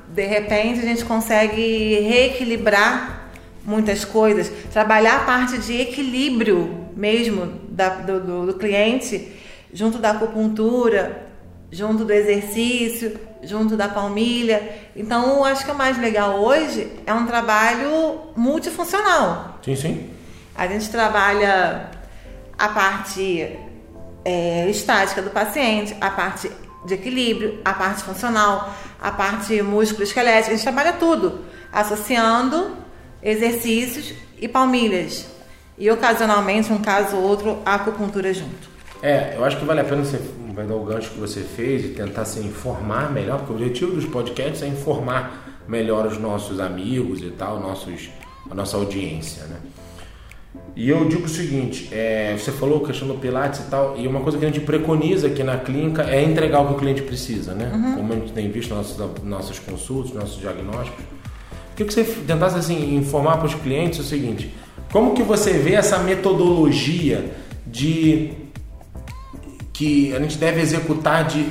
de 0.07 0.25
repente 0.25 0.79
a 0.79 0.85
gente 0.85 1.05
consegue 1.05 1.99
reequilibrar 2.03 3.33
muitas 3.65 4.05
coisas, 4.05 4.49
trabalhar 4.73 5.23
a 5.23 5.25
parte 5.25 5.59
de 5.59 5.81
equilíbrio 5.81 6.87
mesmo 6.95 7.53
da, 7.69 7.89
do, 7.89 8.21
do, 8.21 8.47
do 8.47 8.55
cliente 8.55 9.33
junto 9.73 9.99
da 9.99 10.13
acupuntura, 10.13 11.27
junto 11.73 12.05
do 12.05 12.13
exercício, 12.13 13.19
junto 13.43 13.77
da 13.77 13.89
palmilha. 13.89 14.63
Então, 14.95 15.39
eu 15.39 15.45
acho 15.45 15.65
que 15.65 15.71
o 15.73 15.75
mais 15.75 15.99
legal 15.99 16.41
hoje 16.41 16.93
é 17.05 17.13
um 17.13 17.27
trabalho 17.27 18.21
multifuncional. 18.37 19.59
Sim, 19.65 19.75
sim. 19.75 20.22
A 20.55 20.67
gente 20.67 20.91
trabalha 20.91 21.91
a 22.59 22.69
parte 22.69 23.59
é, 24.25 24.69
estática 24.71 25.23
do 25.23 25.31
paciente, 25.31 25.97
a 26.01 26.11
parte 26.11 26.51
de 26.85 26.95
equilíbrio, 26.95 27.61
a 27.65 27.73
parte 27.73 28.03
funcional, 28.03 28.75
a 29.01 29.11
parte 29.11 29.63
músculo 29.63 30.03
esquelética, 30.03 30.49
a 30.49 30.57
gente 30.57 30.63
trabalha 30.63 30.93
tudo, 30.95 31.41
associando 31.73 32.77
exercícios 33.23 34.15
e 34.39 34.49
palmilhas. 34.49 35.27
E 35.79 35.91
ocasionalmente, 35.91 36.73
um 36.73 36.79
caso 36.79 37.17
ou 37.17 37.23
outro, 37.23 37.63
a 37.65 37.75
acupuntura 37.75 38.33
junto. 38.33 38.71
É, 39.03 39.35
eu 39.37 39.45
acho 39.45 39.59
que 39.59 39.65
vale 39.65 39.81
a 39.81 39.85
pena 39.85 40.05
você 40.05 40.21
dar 40.55 40.75
o 40.75 40.85
gancho 40.85 41.11
que 41.11 41.19
você 41.19 41.41
fez 41.41 41.85
e 41.85 41.89
tentar 41.89 42.25
se 42.25 42.39
informar 42.41 43.11
melhor, 43.11 43.39
porque 43.39 43.53
o 43.53 43.57
objetivo 43.57 43.93
dos 43.93 44.05
podcasts 44.05 44.63
é 44.63 44.67
informar 44.67 45.61
melhor 45.67 46.07
os 46.07 46.19
nossos 46.19 46.61
amigos 46.61 47.21
e 47.21 47.31
tal, 47.31 47.59
nossos, 47.59 48.11
a 48.51 48.55
nossa 48.55 48.77
audiência, 48.77 49.45
né? 49.45 49.57
E 50.75 50.89
eu 50.89 51.07
digo 51.07 51.25
o 51.25 51.29
seguinte, 51.29 51.89
é, 51.93 52.35
você 52.37 52.51
falou 52.51 52.83
a 52.83 52.87
questão 52.87 53.07
do 53.07 53.15
Pilates 53.15 53.61
e 53.61 53.65
tal, 53.65 53.95
e 53.99 54.07
uma 54.09 54.21
coisa 54.21 54.39
que 54.39 54.45
a 54.45 54.49
gente 54.49 54.61
preconiza 54.61 55.27
aqui 55.27 55.43
na 55.43 55.59
clínica 55.59 56.03
é 56.05 56.23
entregar 56.23 56.61
o 56.61 56.69
que 56.69 56.75
o 56.75 56.77
cliente 56.77 57.03
precisa, 57.03 57.55
né? 57.55 57.71
Como 57.97 58.13
a 58.13 58.17
gente 58.17 58.33
tem 58.33 58.51
visto 58.51 58.75
nas 58.75 58.97
nossas, 58.97 59.23
nossas 59.25 59.59
consultas, 59.59 60.13
nossos 60.15 60.41
diagnósticos. 60.41 61.05
Queria 61.77 61.87
que 61.87 61.93
você 61.93 62.05
tentasse 62.27 62.57
assim, 62.57 62.97
informar 62.97 63.37
para 63.37 63.47
os 63.47 63.55
clientes 63.55 63.99
o 63.99 64.03
seguinte, 64.03 64.53
como 64.91 65.15
que 65.15 65.23
você 65.23 65.53
vê 65.53 65.75
essa 65.75 65.99
metodologia 65.99 67.33
de 67.67 68.33
que 69.73 70.15
a 70.15 70.21
gente 70.21 70.37
deve 70.37 70.61
executar 70.61 71.25
de 71.25 71.47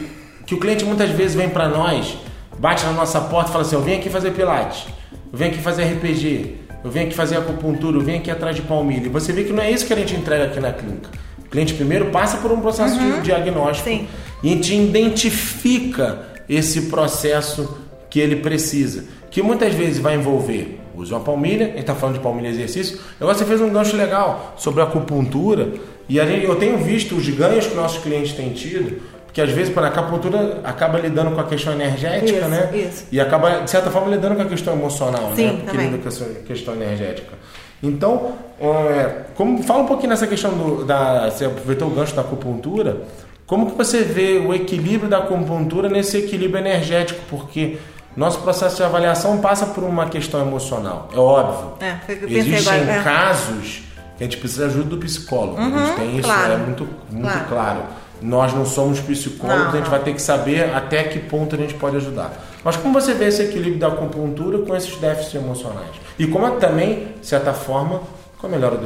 que 0.45 0.53
o 0.55 0.59
cliente 0.59 0.85
muitas 0.85 1.09
vezes 1.09 1.35
vem 1.35 1.49
para 1.49 1.67
nós, 1.67 2.17
bate 2.59 2.85
na 2.85 2.91
nossa 2.91 3.19
porta 3.21 3.49
e 3.49 3.53
fala 3.53 3.65
assim: 3.65 3.75
"Eu 3.75 3.81
vim 3.81 3.93
aqui 3.93 4.09
fazer 4.09 4.31
pilates, 4.31 4.85
eu 5.31 5.37
venho 5.37 5.51
aqui 5.51 5.61
fazer 5.61 5.83
RPG, 5.83 6.55
eu 6.83 6.91
venho 6.91 7.07
aqui 7.07 7.15
fazer 7.15 7.37
acupuntura, 7.37 7.97
eu 7.97 8.01
venho 8.01 8.19
aqui 8.19 8.31
atrás 8.31 8.55
de 8.55 8.61
palmilha". 8.61 9.05
E 9.05 9.09
você 9.09 9.31
vê 9.31 9.43
que 9.43 9.53
não 9.53 9.63
é 9.63 9.71
isso 9.71 9.85
que 9.85 9.93
a 9.93 9.95
gente 9.97 10.15
entrega 10.15 10.45
aqui 10.45 10.59
na 10.59 10.71
clínica. 10.71 11.09
O 11.39 11.49
cliente 11.49 11.73
primeiro 11.73 12.05
passa 12.05 12.37
por 12.37 12.51
um 12.51 12.61
processo 12.61 12.97
de 12.97 13.21
diagnóstico 13.21 13.89
Sim. 13.89 14.07
e 14.41 14.49
a 14.49 14.55
gente 14.55 14.75
identifica 14.75 16.19
esse 16.47 16.83
processo 16.83 17.77
que 18.09 18.19
ele 18.19 18.37
precisa, 18.37 19.05
que 19.29 19.41
muitas 19.41 19.73
vezes 19.73 19.99
vai 19.99 20.15
envolver 20.15 20.81
usa 20.95 21.15
uma 21.15 21.21
palmilha, 21.21 21.65
a 21.65 21.69
gente 21.69 21.79
está 21.79 21.95
falando 21.95 22.15
de 22.15 22.21
palmilha 22.21 22.49
exercício. 22.49 22.99
Agora 23.19 23.37
você 23.37 23.45
fez 23.45 23.61
um 23.61 23.69
gancho 23.69 23.95
legal 23.95 24.53
sobre 24.57 24.81
acupuntura 24.81 25.73
e 26.07 26.19
a 26.19 26.25
gente, 26.25 26.45
eu 26.45 26.55
tenho 26.55 26.77
visto 26.77 27.15
os 27.15 27.27
ganhos 27.29 27.67
que 27.67 27.75
nossos 27.75 28.01
clientes 28.03 28.33
têm 28.33 28.49
tido, 28.49 29.01
porque 29.31 29.39
às 29.39 29.51
vezes 29.51 29.73
para 29.73 29.87
a 29.87 29.89
acupuntura 29.89 30.59
acaba 30.61 30.99
lidando 30.99 31.31
com 31.31 31.39
a 31.39 31.45
questão 31.45 31.71
energética, 31.71 32.39
Isso, 32.39 32.47
né? 32.49 32.69
isso. 32.73 33.05
E 33.09 33.19
acaba 33.19 33.61
de 33.61 33.71
certa 33.71 33.89
forma 33.89 34.09
lidando 34.09 34.35
com 34.35 34.41
a 34.41 34.45
questão 34.45 34.73
emocional, 34.73 35.31
Sim, 35.33 35.45
né? 35.45 35.51
Porque 35.53 35.65
também. 35.67 35.85
lida 35.85 35.97
com 35.99 36.09
essa 36.09 36.25
questão 36.45 36.73
energética. 36.73 37.33
Então, 37.81 38.33
é, 38.59 39.21
como, 39.33 39.63
fala 39.63 39.83
um 39.83 39.85
pouquinho 39.85 40.09
nessa 40.09 40.27
questão 40.27 40.51
do, 40.51 40.83
da. 40.83 41.29
Você 41.29 41.45
aproveitou 41.45 41.87
o 41.87 41.91
gancho 41.91 42.13
da 42.13 42.21
acupuntura. 42.21 43.03
Como 43.47 43.71
que 43.71 43.77
você 43.77 44.03
vê 44.03 44.37
o 44.37 44.53
equilíbrio 44.53 45.09
da 45.09 45.19
acupuntura 45.19 45.87
nesse 45.87 46.17
equilíbrio 46.17 46.59
energético? 46.59 47.21
Porque 47.29 47.77
nosso 48.15 48.41
processo 48.41 48.75
de 48.75 48.83
avaliação 48.83 49.37
passa 49.39 49.65
por 49.65 49.85
uma 49.85 50.09
questão 50.09 50.41
emocional, 50.41 51.07
é 51.13 51.17
óbvio. 51.17 51.73
É, 51.79 51.95
foi 52.05 52.15
o 52.15 52.17
que 52.17 52.23
eu 52.25 52.27
pensei 52.27 52.53
Existem 52.53 52.81
agora, 52.81 52.91
é. 52.91 53.03
casos 53.03 53.81
que 54.17 54.23
a 54.23 54.27
gente 54.27 54.37
precisa 54.37 54.67
de 54.67 54.73
ajuda 54.73 54.89
do 54.89 54.97
psicólogo. 54.97 55.57
a 55.57 55.63
gente 55.63 55.95
tem 55.95 56.17
isso, 56.17 56.27
claro. 56.27 56.53
é 56.53 56.57
muito, 56.57 56.87
muito 57.09 57.47
claro. 57.47 57.47
Claro. 57.47 58.00
Nós 58.21 58.53
não 58.53 58.65
somos 58.65 58.99
psicólogos, 58.99 59.65
Não, 59.65 59.73
a 59.73 59.77
gente 59.77 59.89
vai 59.89 60.01
ter 60.01 60.13
que 60.13 60.21
saber 60.21 60.73
até 60.75 61.03
que 61.03 61.19
ponto 61.19 61.55
a 61.55 61.57
gente 61.57 61.73
pode 61.73 61.97
ajudar. 61.97 62.33
Mas 62.63 62.75
como 62.77 62.93
você 62.93 63.13
vê 63.13 63.25
esse 63.25 63.41
equilíbrio 63.41 63.79
da 63.79 63.87
acupuntura 63.87 64.59
com 64.59 64.75
esses 64.75 64.95
déficits 64.97 65.35
emocionais? 65.35 65.89
E 66.19 66.27
como 66.27 66.45
é 66.45 66.51
também, 66.51 67.15
de 67.19 67.25
certa 67.25 67.53
forma, 67.53 68.01
com 68.37 68.47
a 68.47 68.49
melhora 68.49 68.79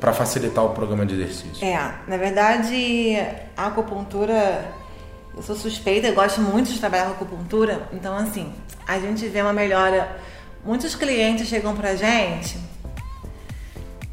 para 0.00 0.12
facilitar 0.12 0.64
o 0.64 0.70
programa 0.70 1.04
de 1.04 1.14
exercício? 1.14 1.64
É, 1.64 1.94
na 2.06 2.16
verdade, 2.16 3.16
a 3.56 3.66
acupuntura, 3.66 4.72
eu 5.36 5.42
sou 5.42 5.56
suspeita, 5.56 6.08
eu 6.08 6.14
gosto 6.14 6.40
muito 6.40 6.72
de 6.72 6.78
trabalhar 6.78 7.06
com 7.06 7.12
acupuntura, 7.12 7.88
então 7.92 8.16
assim, 8.16 8.52
a 8.86 8.98
gente 8.98 9.26
vê 9.26 9.40
uma 9.40 9.52
melhora. 9.52 10.16
Muitos 10.64 10.94
clientes 10.94 11.48
chegam 11.48 11.74
pra 11.76 11.94
gente, 11.94 12.58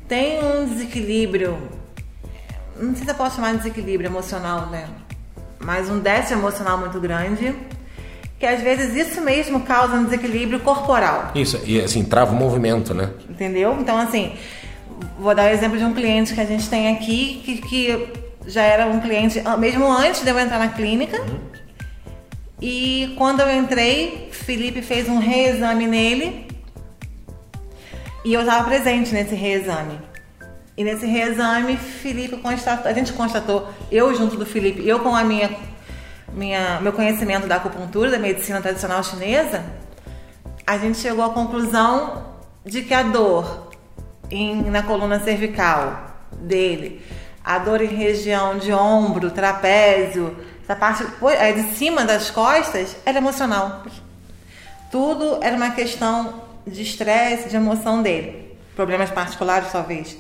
tem 0.08 0.44
um 0.44 0.66
desequilíbrio, 0.68 1.58
não 2.80 2.96
sei 2.96 3.06
se 3.06 3.12
eu 3.12 3.16
posso 3.16 3.36
chamar 3.36 3.52
de 3.52 3.58
desequilíbrio 3.60 4.10
emocional, 4.10 4.68
né? 4.68 4.88
Mas 5.60 5.90
um 5.90 6.00
déficit 6.00 6.34
emocional 6.34 6.78
muito 6.78 7.00
grande, 7.00 7.56
que 8.40 8.46
às 8.46 8.62
vezes 8.62 8.96
isso 8.96 9.22
mesmo 9.22 9.62
causa 9.62 9.96
um 9.96 10.04
desequilíbrio 10.04 10.60
corporal. 10.60 11.32
Isso, 11.34 11.60
e 11.66 11.82
assim, 11.82 12.04
trava 12.04 12.34
o 12.34 12.36
movimento, 12.36 12.94
né? 12.94 13.12
Entendeu? 13.30 13.78
Então, 13.80 13.98
assim, 13.98 14.36
vou 15.18 15.34
dar 15.34 15.50
o 15.50 15.54
exemplo 15.54 15.78
de 15.78 15.84
um 15.84 15.94
cliente 15.94 16.34
que 16.34 16.42
a 16.42 16.46
gente 16.46 16.70
tem 16.70 16.96
aqui, 16.96 17.42
que, 17.44 17.62
que 17.62 18.14
já 18.48 18.62
era 18.62 18.88
um 18.88 19.00
cliente, 19.00 19.42
mesmo 19.58 19.92
antes 19.92 20.22
de 20.22 20.30
eu 20.30 20.38
entrar 20.38 20.60
na 20.60 20.70
clínica. 20.70 21.24
E 22.62 23.14
quando 23.18 23.42
eu 23.42 23.52
entrei, 23.52 24.30
Felipe 24.32 24.82
fez 24.82 25.10
um 25.10 25.18
reexame 25.18 25.88
nele. 25.88 26.48
E 28.24 28.34
eu 28.34 28.42
estava 28.42 28.64
presente 28.64 29.14
nesse 29.14 29.36
reexame. 29.36 30.00
E 30.78 30.84
nesse 30.84 31.06
reexame, 31.06 31.78
Felipe 31.78 32.36
constatou, 32.38 32.92
a 32.92 32.94
gente 32.94 33.14
constatou, 33.14 33.70
eu 33.90 34.14
junto 34.14 34.36
do 34.36 34.46
Felipe, 34.46 34.86
eu 34.86 35.00
com 35.00 35.16
a 35.16 35.24
minha, 35.24 35.50
minha 36.34 36.82
meu 36.82 36.92
conhecimento 36.92 37.48
da 37.48 37.56
acupuntura, 37.56 38.12
da 38.12 38.20
medicina 38.20 38.62
tradicional 38.62 39.02
chinesa, 39.02 39.64
a 40.68 40.78
gente 40.78 40.98
chegou 40.98 41.24
à 41.24 41.30
conclusão 41.30 42.26
de 42.66 42.82
que 42.82 42.94
a 42.94 43.04
dor 43.04 43.70
em- 44.30 44.64
na 44.70 44.84
coluna 44.84 45.20
cervical 45.20 46.08
dele, 46.34 47.02
a 47.44 47.58
dor 47.58 47.82
em 47.82 47.88
região 47.96 48.58
de 48.58 48.74
ombro, 48.74 49.32
trapézio, 49.32 50.36
essa 50.62 50.76
parte 50.76 51.06
de 51.06 51.76
cima 51.76 52.04
das 52.04 52.30
costas, 52.32 52.98
era 53.06 53.20
emocional. 53.20 53.84
Tudo 54.92 55.40
era 55.42 55.56
uma 55.56 55.70
questão 55.72 56.42
de 56.68 56.82
estresse, 56.82 57.48
de 57.48 57.56
emoção 57.56 58.02
dele. 58.02 58.58
Problemas 58.76 59.12
particulares, 59.12 59.72
talvez. 59.72 60.18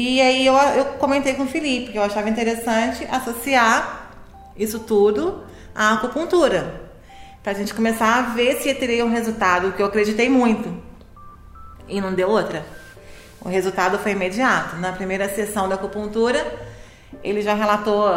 E 0.00 0.20
aí 0.20 0.46
eu, 0.46 0.54
eu 0.54 0.84
comentei 1.00 1.34
com 1.34 1.42
o 1.42 1.48
Felipe 1.48 1.90
que 1.90 1.98
eu 1.98 2.02
achava 2.04 2.28
interessante 2.28 3.04
associar 3.10 4.12
isso 4.56 4.78
tudo 4.78 5.42
à 5.74 5.94
acupuntura. 5.94 6.88
Pra 7.42 7.52
gente 7.52 7.74
começar 7.74 8.16
a 8.16 8.22
ver 8.32 8.58
se 8.58 8.72
teria 8.74 9.04
um 9.04 9.10
resultado, 9.10 9.72
que 9.72 9.82
eu 9.82 9.86
acreditei 9.86 10.28
muito. 10.28 10.72
E 11.88 12.00
não 12.00 12.14
deu 12.14 12.30
outra. 12.30 12.64
O 13.40 13.48
resultado 13.48 13.98
foi 13.98 14.12
imediato. 14.12 14.76
Na 14.76 14.92
primeira 14.92 15.28
sessão 15.28 15.68
da 15.68 15.74
acupuntura, 15.74 16.46
ele 17.20 17.42
já 17.42 17.54
relatou 17.54 18.08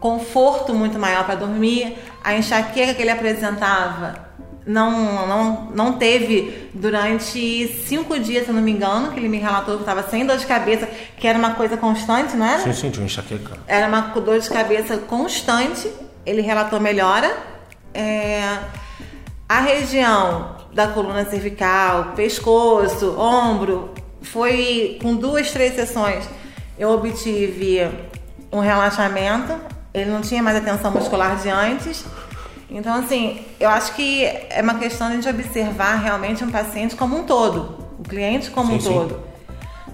conforto 0.00 0.74
muito 0.74 0.98
maior 0.98 1.24
para 1.24 1.36
dormir, 1.36 1.96
a 2.24 2.34
enxaqueca 2.34 2.92
que 2.94 3.02
ele 3.02 3.12
apresentava 3.12 4.27
não, 4.68 5.26
não, 5.26 5.70
não 5.74 5.92
teve 5.94 6.68
durante 6.74 7.66
cinco 7.86 8.18
dias, 8.18 8.44
se 8.44 8.50
eu 8.50 8.54
não 8.54 8.60
me 8.60 8.70
engano, 8.70 9.10
que 9.12 9.18
ele 9.18 9.28
me 9.28 9.38
relatou 9.38 9.76
que 9.76 9.82
estava 9.82 10.02
sem 10.02 10.26
dor 10.26 10.36
de 10.36 10.44
cabeça, 10.44 10.86
que 11.16 11.26
era 11.26 11.38
uma 11.38 11.54
coisa 11.54 11.78
constante, 11.78 12.36
não 12.36 12.44
era? 12.44 12.62
Sim, 12.62 12.74
sim, 12.74 12.90
tinha 12.90 13.02
um 13.02 13.06
enxaqueca. 13.06 13.56
Era 13.66 13.88
uma 13.88 14.00
dor 14.20 14.38
de 14.38 14.48
cabeça 14.50 14.98
constante. 14.98 15.90
Ele 16.26 16.42
relatou 16.42 16.78
melhora. 16.78 17.34
É, 17.94 18.58
a 19.48 19.60
região 19.60 20.56
da 20.74 20.86
coluna 20.88 21.24
cervical, 21.24 22.12
pescoço, 22.14 23.18
ombro, 23.18 23.94
foi 24.20 24.98
com 25.00 25.16
duas, 25.16 25.50
três 25.50 25.74
sessões. 25.74 26.28
Eu 26.78 26.90
obtive 26.90 27.88
um 28.52 28.60
relaxamento. 28.60 29.58
Ele 29.94 30.10
não 30.10 30.20
tinha 30.20 30.42
mais 30.42 30.58
a 30.58 30.60
tensão 30.60 30.90
muscular 30.90 31.36
de 31.36 31.48
antes. 31.48 32.04
Então, 32.70 32.94
assim, 32.94 33.44
eu 33.58 33.68
acho 33.70 33.94
que 33.94 34.24
é 34.24 34.60
uma 34.62 34.74
questão 34.74 35.08
de 35.08 35.14
a 35.14 35.16
gente 35.16 35.28
observar 35.28 35.96
realmente 35.96 36.44
um 36.44 36.50
paciente 36.50 36.94
como 36.94 37.16
um 37.16 37.24
todo, 37.24 37.86
o 37.98 38.02
cliente 38.02 38.50
como 38.50 38.68
Sim, 38.68 38.76
um 38.76 38.80
sim. 38.80 38.92
todo. 38.92 39.22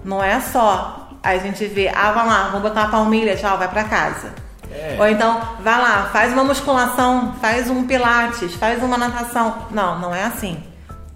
Não 0.04 0.22
é 0.22 0.40
só 0.40 1.08
a 1.22 1.38
gente 1.38 1.64
ver, 1.66 1.92
ah, 1.96 2.12
vai 2.12 2.26
lá, 2.26 2.48
vamos 2.48 2.62
botar 2.62 2.82
uma 2.82 2.90
palmilha, 2.90 3.36
tchau, 3.36 3.56
vai 3.56 3.68
pra 3.68 3.84
casa. 3.84 4.34
É. 4.70 4.96
Ou 4.98 5.08
então, 5.08 5.40
vai 5.60 5.80
lá, 5.80 6.10
faz 6.12 6.32
uma 6.32 6.42
musculação, 6.42 7.34
faz 7.40 7.70
um 7.70 7.86
pilates, 7.86 8.54
faz 8.54 8.82
uma 8.82 8.98
natação. 8.98 9.66
Não, 9.70 9.98
não 10.00 10.14
é 10.14 10.24
assim. 10.24 10.62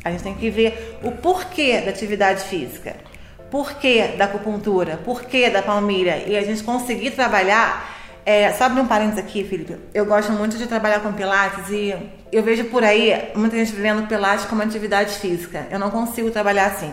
A 0.04 0.10
gente 0.10 0.22
tem 0.22 0.34
que 0.34 0.48
ver 0.48 0.98
o 1.02 1.10
porquê 1.10 1.80
da 1.80 1.90
atividade 1.90 2.42
física, 2.44 2.96
porquê 3.50 4.14
da 4.16 4.26
acupuntura, 4.26 4.98
porquê 5.04 5.50
da 5.50 5.60
palmilha. 5.60 6.22
E 6.26 6.36
a 6.36 6.42
gente 6.42 6.62
conseguir 6.62 7.10
trabalhar. 7.10 7.97
É, 8.28 8.52
só 8.52 8.64
abrir 8.64 8.82
um 8.82 8.86
parênteses 8.86 9.20
aqui, 9.20 9.42
Felipe. 9.42 9.74
Eu 9.94 10.04
gosto 10.04 10.30
muito 10.32 10.58
de 10.58 10.66
trabalhar 10.66 11.00
com 11.00 11.10
pilates 11.14 11.70
e 11.70 11.94
eu 12.30 12.42
vejo 12.42 12.64
por 12.64 12.84
aí 12.84 13.30
muita 13.34 13.56
gente 13.56 13.72
vendo 13.72 14.06
pilates 14.06 14.44
como 14.44 14.60
atividade 14.60 15.14
física. 15.14 15.66
Eu 15.70 15.78
não 15.78 15.90
consigo 15.90 16.30
trabalhar 16.30 16.66
assim. 16.66 16.92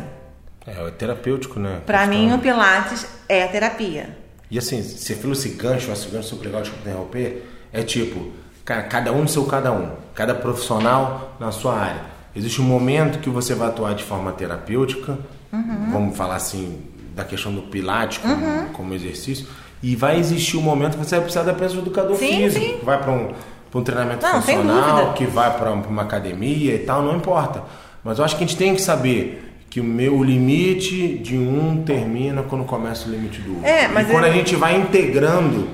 É, 0.66 0.72
é 0.88 0.92
terapêutico, 0.92 1.60
né? 1.60 1.82
Pra 1.86 2.06
mim, 2.08 2.32
o 2.34 2.40
pilates 2.40 3.06
é 3.28 3.44
a 3.44 3.50
terapia. 3.50 4.18
E 4.50 4.58
assim, 4.58 4.82
você 4.82 5.14
falou 5.14 5.34
esse 5.34 5.50
gancho, 5.50 5.92
esse 5.92 6.08
gancho 6.08 6.30
super 6.30 6.46
legal 6.46 6.62
de 6.62 6.70
interromper, 6.70 7.46
é 7.74 7.84
tipo, 7.84 8.32
cara, 8.64 8.84
cada 8.84 9.12
um 9.12 9.24
no 9.24 9.28
seu 9.28 9.44
cada 9.46 9.74
um, 9.74 9.92
cada 10.14 10.34
profissional 10.34 11.36
na 11.38 11.52
sua 11.52 11.76
área. 11.78 12.02
Existe 12.34 12.62
um 12.62 12.66
momento 12.66 13.20
que 13.20 13.30
você 13.30 13.54
vai 13.54 13.68
atuar 13.68 13.94
de 13.94 14.06
forma 14.06 14.32
terapêutica, 14.32 15.18
Uhum. 15.52 15.90
vamos 15.92 16.18
falar 16.18 16.36
assim, 16.36 16.82
da 17.14 17.24
questão 17.26 17.54
do 17.54 17.64
pilates 17.64 18.18
como, 18.20 18.70
como 18.70 18.94
exercício, 18.94 19.48
e 19.92 19.96
vai 19.96 20.18
existir 20.20 20.58
um 20.58 20.62
momento 20.62 20.98
que 20.98 21.06
você 21.06 21.16
vai 21.16 21.22
precisar 21.26 21.44
da 21.44 21.54
presença 21.54 21.82
do 21.82 21.88
educador 21.88 22.16
Sim, 22.18 22.36
físico, 22.38 22.66
sim. 22.66 22.78
que 22.80 22.86
vai 22.86 22.98
para 23.02 23.12
um, 23.12 23.28
pra 23.70 23.80
um 23.80 23.84
treinamento 23.84 24.26
Não, 24.26 24.42
funcional, 24.42 25.14
que 25.14 25.26
vai 25.26 25.56
para 25.58 25.72
uma 25.72 26.02
academia 26.02 26.74
e 26.74 26.80
tal, 26.80 27.04
não 27.04 27.16
importa. 27.16 27.62
Mas 28.04 28.18
eu 28.20 28.26
acho 28.26 28.36
que 28.38 28.44
a 28.44 28.48
gente 28.48 28.58
tem 28.58 28.74
que 28.74 28.82
saber 28.82 29.44
que 29.70 29.80
o 29.80 29.84
meu 29.84 30.24
limite 30.24 31.18
de 31.20 31.38
um 31.38 31.84
termina 31.86 32.42
quando 32.44 32.64
começa 32.66 33.08
o 33.08 33.12
limite 33.12 33.42
do 33.42 33.56
outro. 33.56 33.68
É, 33.68 33.88
mas 33.88 34.08
e 34.08 34.12
quando 34.12 34.24
eu- 34.26 34.32
a 34.32 34.34
gente 34.34 34.56
vai 34.56 34.76
integrando 34.78 35.68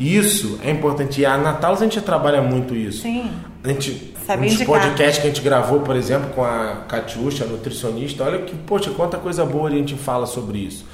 Isso 0.00 0.60
é 0.62 0.70
importante. 0.70 1.20
E 1.20 1.26
a 1.26 1.36
Natalis 1.36 1.80
a 1.82 1.84
gente 1.84 2.00
trabalha 2.00 2.40
muito 2.40 2.72
isso. 2.72 3.02
Sim. 3.02 3.32
A 3.64 3.68
gente, 3.68 4.14
nos 4.38 4.52
indicar. 4.52 4.66
podcasts 4.80 5.18
que 5.18 5.26
a 5.26 5.30
gente 5.30 5.42
gravou, 5.42 5.80
por 5.80 5.96
exemplo, 5.96 6.30
com 6.36 6.44
a 6.44 6.84
Catiuxa, 6.88 7.42
a 7.44 7.48
nutricionista, 7.48 8.22
olha 8.22 8.38
que, 8.38 8.54
poxa, 8.54 8.92
quanta 8.92 9.16
coisa 9.18 9.44
boa 9.44 9.68
a 9.68 9.72
gente 9.72 9.96
fala 9.96 10.24
sobre 10.24 10.58
isso. 10.58 10.86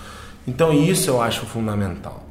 Então 0.48 0.72
isso 0.72 1.10
eu 1.10 1.20
acho 1.20 1.44
fundamental. 1.44 2.23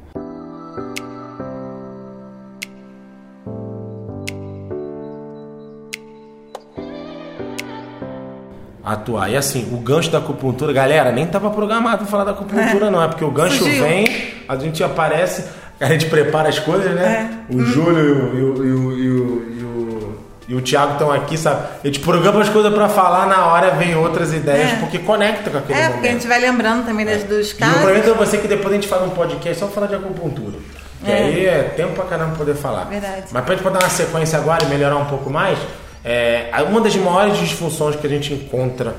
Atuar. 8.84 9.30
E 9.30 9.36
assim, 9.36 9.68
o 9.72 9.78
gancho 9.78 10.10
da 10.10 10.18
acupuntura, 10.18 10.72
galera, 10.72 11.10
nem 11.10 11.26
tava 11.26 11.50
programado 11.50 11.98
pra 11.98 12.06
falar 12.06 12.24
da 12.24 12.32
acupuntura, 12.32 12.90
não. 12.90 13.02
É 13.02 13.08
porque 13.08 13.24
o 13.24 13.30
gancho 13.30 13.58
Surgiu. 13.58 13.82
vem, 13.84 14.06
a 14.46 14.56
gente 14.56 14.84
aparece, 14.84 15.44
a 15.80 15.86
gente 15.86 16.06
prepara 16.06 16.48
as 16.50 16.58
coisas, 16.58 16.94
né? 16.94 17.40
É. 17.50 17.54
O 17.54 17.64
Júlio 17.64 17.98
e 17.98 18.12
o, 18.12 18.36
e 18.36 18.42
o, 18.42 18.64
e 18.64 18.70
o, 18.72 18.92
e 18.92 19.08
o, 19.08 19.58
e 19.58 19.62
o, 19.64 20.18
e 20.48 20.54
o 20.54 20.60
Thiago 20.60 20.92
estão 20.92 21.10
aqui, 21.10 21.38
sabe? 21.38 21.62
A 21.82 21.86
gente 21.86 22.00
programa 22.00 22.42
as 22.42 22.50
coisas 22.50 22.72
pra 22.74 22.86
falar, 22.88 23.26
na 23.26 23.46
hora 23.46 23.70
vem 23.70 23.96
outras 23.96 24.34
ideias, 24.34 24.72
É. 24.72 24.76
porque 24.76 24.98
conecta 24.98 25.48
com 25.50 25.56
aquele 25.56 25.78
É, 25.78 25.82
momento. 25.84 25.94
porque 25.94 26.08
a 26.08 26.12
gente 26.12 26.26
vai 26.26 26.40
lembrando 26.40 26.84
também 26.84 27.06
das, 27.06 27.22
dos 27.24 27.50
E 27.50 27.52
eu 27.54 27.58
casos. 27.58 27.80
prometo 27.80 28.10
a 28.10 28.14
você 28.14 28.36
que 28.36 28.46
depois 28.46 28.68
a 28.70 28.74
gente 28.74 28.86
faz 28.88 29.02
um 29.02 29.08
podcast 29.10 29.58
só 29.60 29.66
falar 29.68 29.86
de 29.86 29.94
acupuntura. 29.94 30.58
Que 31.02 31.10
É. 31.10 31.14
aí 31.16 31.46
é 31.46 31.62
tempo 31.74 31.94
pra 31.94 32.04
caramba 32.04 32.36
poder 32.36 32.54
falar. 32.54 32.84
Verdade. 32.84 33.24
Mas 33.32 33.44
pra 33.44 33.54
gente 33.54 33.62
poder 33.62 33.78
dar 33.78 33.84
uma 33.84 33.90
sequência 33.90 34.38
agora 34.38 34.62
e 34.64 34.68
melhorar 34.68 34.96
um 34.96 35.04
pouco 35.06 35.30
mais, 35.30 35.58
é, 36.04 36.50
uma 36.68 36.80
das 36.80 36.94
maiores 36.96 37.38
disfunções 37.38 37.96
que 37.96 38.06
a 38.06 38.10
gente 38.10 38.32
encontra, 38.32 38.94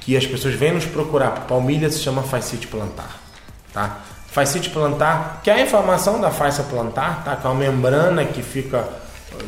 que 0.00 0.16
as 0.16 0.26
pessoas 0.26 0.54
vêm 0.54 0.72
nos 0.72 0.84
procurar 0.84 1.30
palmilha, 1.48 1.90
se 1.90 2.00
chama 2.00 2.22
fascite 2.22 2.66
plantar. 2.66 3.16
Tá? 3.72 3.98
Fascite 4.28 4.70
plantar, 4.70 5.40
que 5.42 5.50
é 5.50 5.54
a 5.54 5.60
inflamação 5.62 6.20
da 6.20 6.30
face 6.30 6.62
plantar, 6.64 7.24
tá? 7.24 7.36
que 7.36 7.46
é 7.46 7.50
uma 7.50 7.58
membrana 7.58 8.24
que 8.24 8.42
fica 8.42 8.84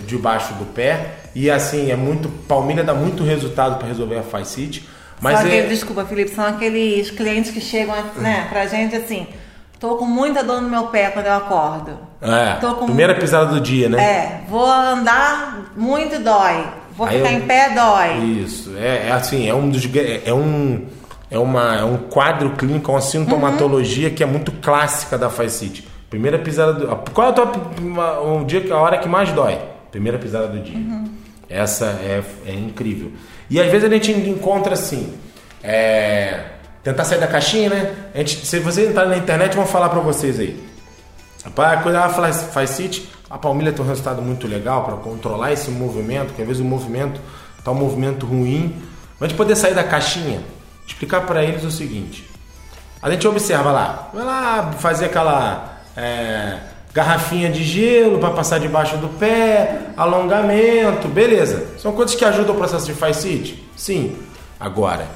debaixo 0.06 0.54
do 0.54 0.64
pé. 0.64 1.16
E 1.34 1.50
assim, 1.50 1.90
é 1.90 1.96
muito. 1.96 2.28
Palmilha 2.48 2.82
dá 2.82 2.94
muito 2.94 3.22
resultado 3.22 3.76
para 3.78 3.86
resolver 3.86 4.18
a 4.18 4.22
fascite. 4.22 4.88
Mas 5.20 5.38
Só 5.38 5.44
é, 5.44 5.46
aquele- 5.46 5.68
desculpa, 5.68 6.04
Felipe, 6.04 6.30
são 6.30 6.44
aqueles 6.44 7.10
clientes 7.10 7.50
que 7.50 7.60
chegam 7.60 7.94
né, 8.16 8.46
pra 8.48 8.66
gente 8.66 8.94
assim, 8.96 9.26
tô 9.78 9.96
com 9.96 10.04
muita 10.04 10.42
dor 10.44 10.60
no 10.60 10.68
meu 10.68 10.86
pé 10.86 11.10
quando 11.10 11.26
eu 11.26 11.34
acordo. 11.34 11.98
É, 12.20 12.54
primeira 12.84 13.14
pisada 13.14 13.46
do 13.46 13.60
dia, 13.60 13.88
né? 13.88 14.02
É, 14.02 14.40
vou 14.48 14.64
andar 14.68 15.72
muito 15.76 16.18
dói. 16.20 16.66
Vou 16.98 17.06
Aí 17.06 17.16
ficar 17.18 17.32
eu- 17.32 17.38
em 17.38 17.40
pé, 17.46 17.70
dói. 17.74 18.18
Isso, 18.44 18.74
é, 18.76 19.06
é 19.08 19.12
assim, 19.12 19.48
é 19.48 19.54
um 19.54 19.70
dos 19.70 19.84
é 20.26 20.34
um 20.34 20.84
é 21.30 21.38
uma 21.38 21.76
é 21.76 21.84
um 21.84 21.96
quadro 21.96 22.50
clínico, 22.56 22.90
é 22.90 22.94
uma 22.94 23.00
sintomatologia 23.00 24.10
que 24.10 24.22
é 24.22 24.26
muito 24.26 24.50
clássica 24.52 25.16
da 25.16 25.30
fascite. 25.30 25.86
Primeira 26.10 26.38
pisada 26.40 26.72
do 26.72 26.96
qual 27.12 27.28
é 27.28 27.30
a 27.30 27.32
tua 27.32 27.52
um 28.24 28.44
dia 28.44 28.64
a 28.74 28.76
hora 28.78 28.98
que 28.98 29.08
mais 29.08 29.30
dói? 29.32 29.58
Primeira 29.92 30.18
pisada 30.18 30.48
do 30.48 30.58
dia. 30.58 30.76
Essa 31.48 31.86
é, 31.86 32.20
é 32.46 32.52
incrível. 32.52 33.12
E 33.48 33.60
às 33.60 33.70
vezes 33.70 33.88
a 33.88 33.92
gente 33.94 34.10
encontra 34.10 34.74
assim, 34.74 35.14
é, 35.62 36.40
tentar 36.82 37.04
sair 37.04 37.20
da 37.20 37.26
caixinha, 37.26 37.70
né? 37.70 37.94
Gente, 38.14 38.44
se 38.44 38.58
vocês 38.58 38.90
entrarem 38.90 39.10
na 39.12 39.16
internet, 39.18 39.54
vão 39.54 39.66
falar 39.66 39.88
pra 39.88 40.00
vocês 40.00 40.38
aí. 40.40 40.62
Para 41.54 41.78
cuidar 41.78 42.08
da 42.08 42.12
faz- 42.14 42.42
fascite, 42.52 43.08
a 43.30 43.36
palmilha 43.36 43.72
tem 43.72 43.84
um 43.84 43.88
resultado 43.88 44.22
muito 44.22 44.46
legal 44.46 44.84
para 44.84 44.96
controlar 44.96 45.52
esse 45.52 45.70
movimento, 45.70 46.28
porque 46.28 46.42
às 46.42 46.48
vezes 46.48 46.62
o 46.62 46.64
movimento 46.64 47.20
está 47.58 47.70
um 47.70 47.74
movimento 47.74 48.24
ruim. 48.24 48.74
Mas 49.20 49.30
gente 49.30 49.36
poder 49.36 49.56
sair 49.56 49.74
da 49.74 49.84
caixinha, 49.84 50.40
explicar 50.86 51.26
para 51.26 51.44
eles 51.44 51.64
o 51.64 51.70
seguinte: 51.70 52.28
a 53.02 53.10
gente 53.10 53.26
observa 53.26 53.70
lá, 53.70 54.10
vai 54.14 54.24
lá 54.24 54.72
fazer 54.78 55.06
aquela 55.06 55.80
é, 55.96 56.58
garrafinha 56.94 57.50
de 57.50 57.64
gelo 57.64 58.18
para 58.18 58.30
passar 58.30 58.58
debaixo 58.58 58.96
do 58.96 59.08
pé, 59.08 59.88
alongamento, 59.96 61.08
beleza. 61.08 61.66
São 61.78 61.92
coisas 61.92 62.14
que 62.14 62.24
ajudam 62.24 62.54
o 62.54 62.58
processo 62.58 62.86
de 62.86 62.94
fascite? 62.94 63.68
Sim. 63.76 64.16
Agora, 64.58 65.06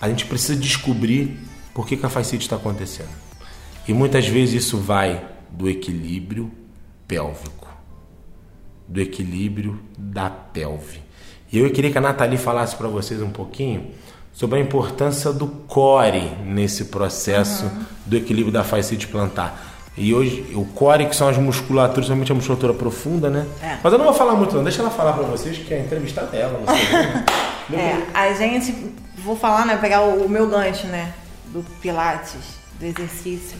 a 0.00 0.08
gente 0.08 0.26
precisa 0.26 0.58
descobrir 0.58 1.38
por 1.72 1.86
que, 1.86 1.96
que 1.96 2.04
a 2.04 2.08
fascite 2.08 2.42
está 2.42 2.56
acontecendo. 2.56 3.08
E 3.86 3.92
muitas 3.92 4.26
vezes 4.26 4.64
isso 4.64 4.78
vai 4.78 5.22
do 5.50 5.68
equilíbrio 5.68 6.50
pélvico, 7.06 7.59
do 8.90 9.00
equilíbrio 9.00 9.78
da 9.96 10.28
pelve. 10.28 11.00
E 11.52 11.58
eu 11.58 11.70
queria 11.70 11.90
que 11.90 11.98
a 11.98 12.00
Nathalie 12.00 12.36
falasse 12.36 12.76
para 12.76 12.88
vocês 12.88 13.22
um 13.22 13.30
pouquinho 13.30 13.92
sobre 14.32 14.58
a 14.58 14.62
importância 14.62 15.32
do 15.32 15.46
core 15.46 16.32
nesse 16.44 16.86
processo 16.86 17.70
do 18.04 18.16
equilíbrio 18.16 18.52
da 18.52 18.64
fascite 18.64 19.06
plantar. 19.06 19.68
E 19.96 20.14
hoje, 20.14 20.52
o 20.54 20.64
core, 20.64 21.06
que 21.06 21.14
são 21.14 21.28
as 21.28 21.36
musculaturas, 21.36 22.06
principalmente 22.06 22.32
a 22.32 22.34
musculatura 22.34 22.72
profunda, 22.72 23.28
né? 23.28 23.46
É. 23.62 23.78
Mas 23.82 23.92
eu 23.92 23.98
não 23.98 24.06
vou 24.06 24.14
falar 24.14 24.34
muito, 24.34 24.54
não. 24.54 24.62
Deixa 24.62 24.80
ela 24.80 24.90
falar 24.90 25.12
para 25.12 25.24
vocês, 25.24 25.58
que 25.58 25.74
a 25.74 25.78
entrevista 25.78 26.22
é 26.22 26.26
dela. 26.26 26.60
Sei. 26.66 27.40
É, 27.72 28.02
a 28.12 28.32
gente, 28.32 28.74
vou 29.16 29.36
falar, 29.36 29.64
né, 29.64 29.76
pegar 29.76 30.02
o, 30.02 30.24
o 30.24 30.28
meu 30.28 30.48
gancho, 30.48 30.88
né, 30.88 31.14
do 31.52 31.64
Pilates, 31.80 32.58
do 32.80 32.84
exercício. 32.84 33.56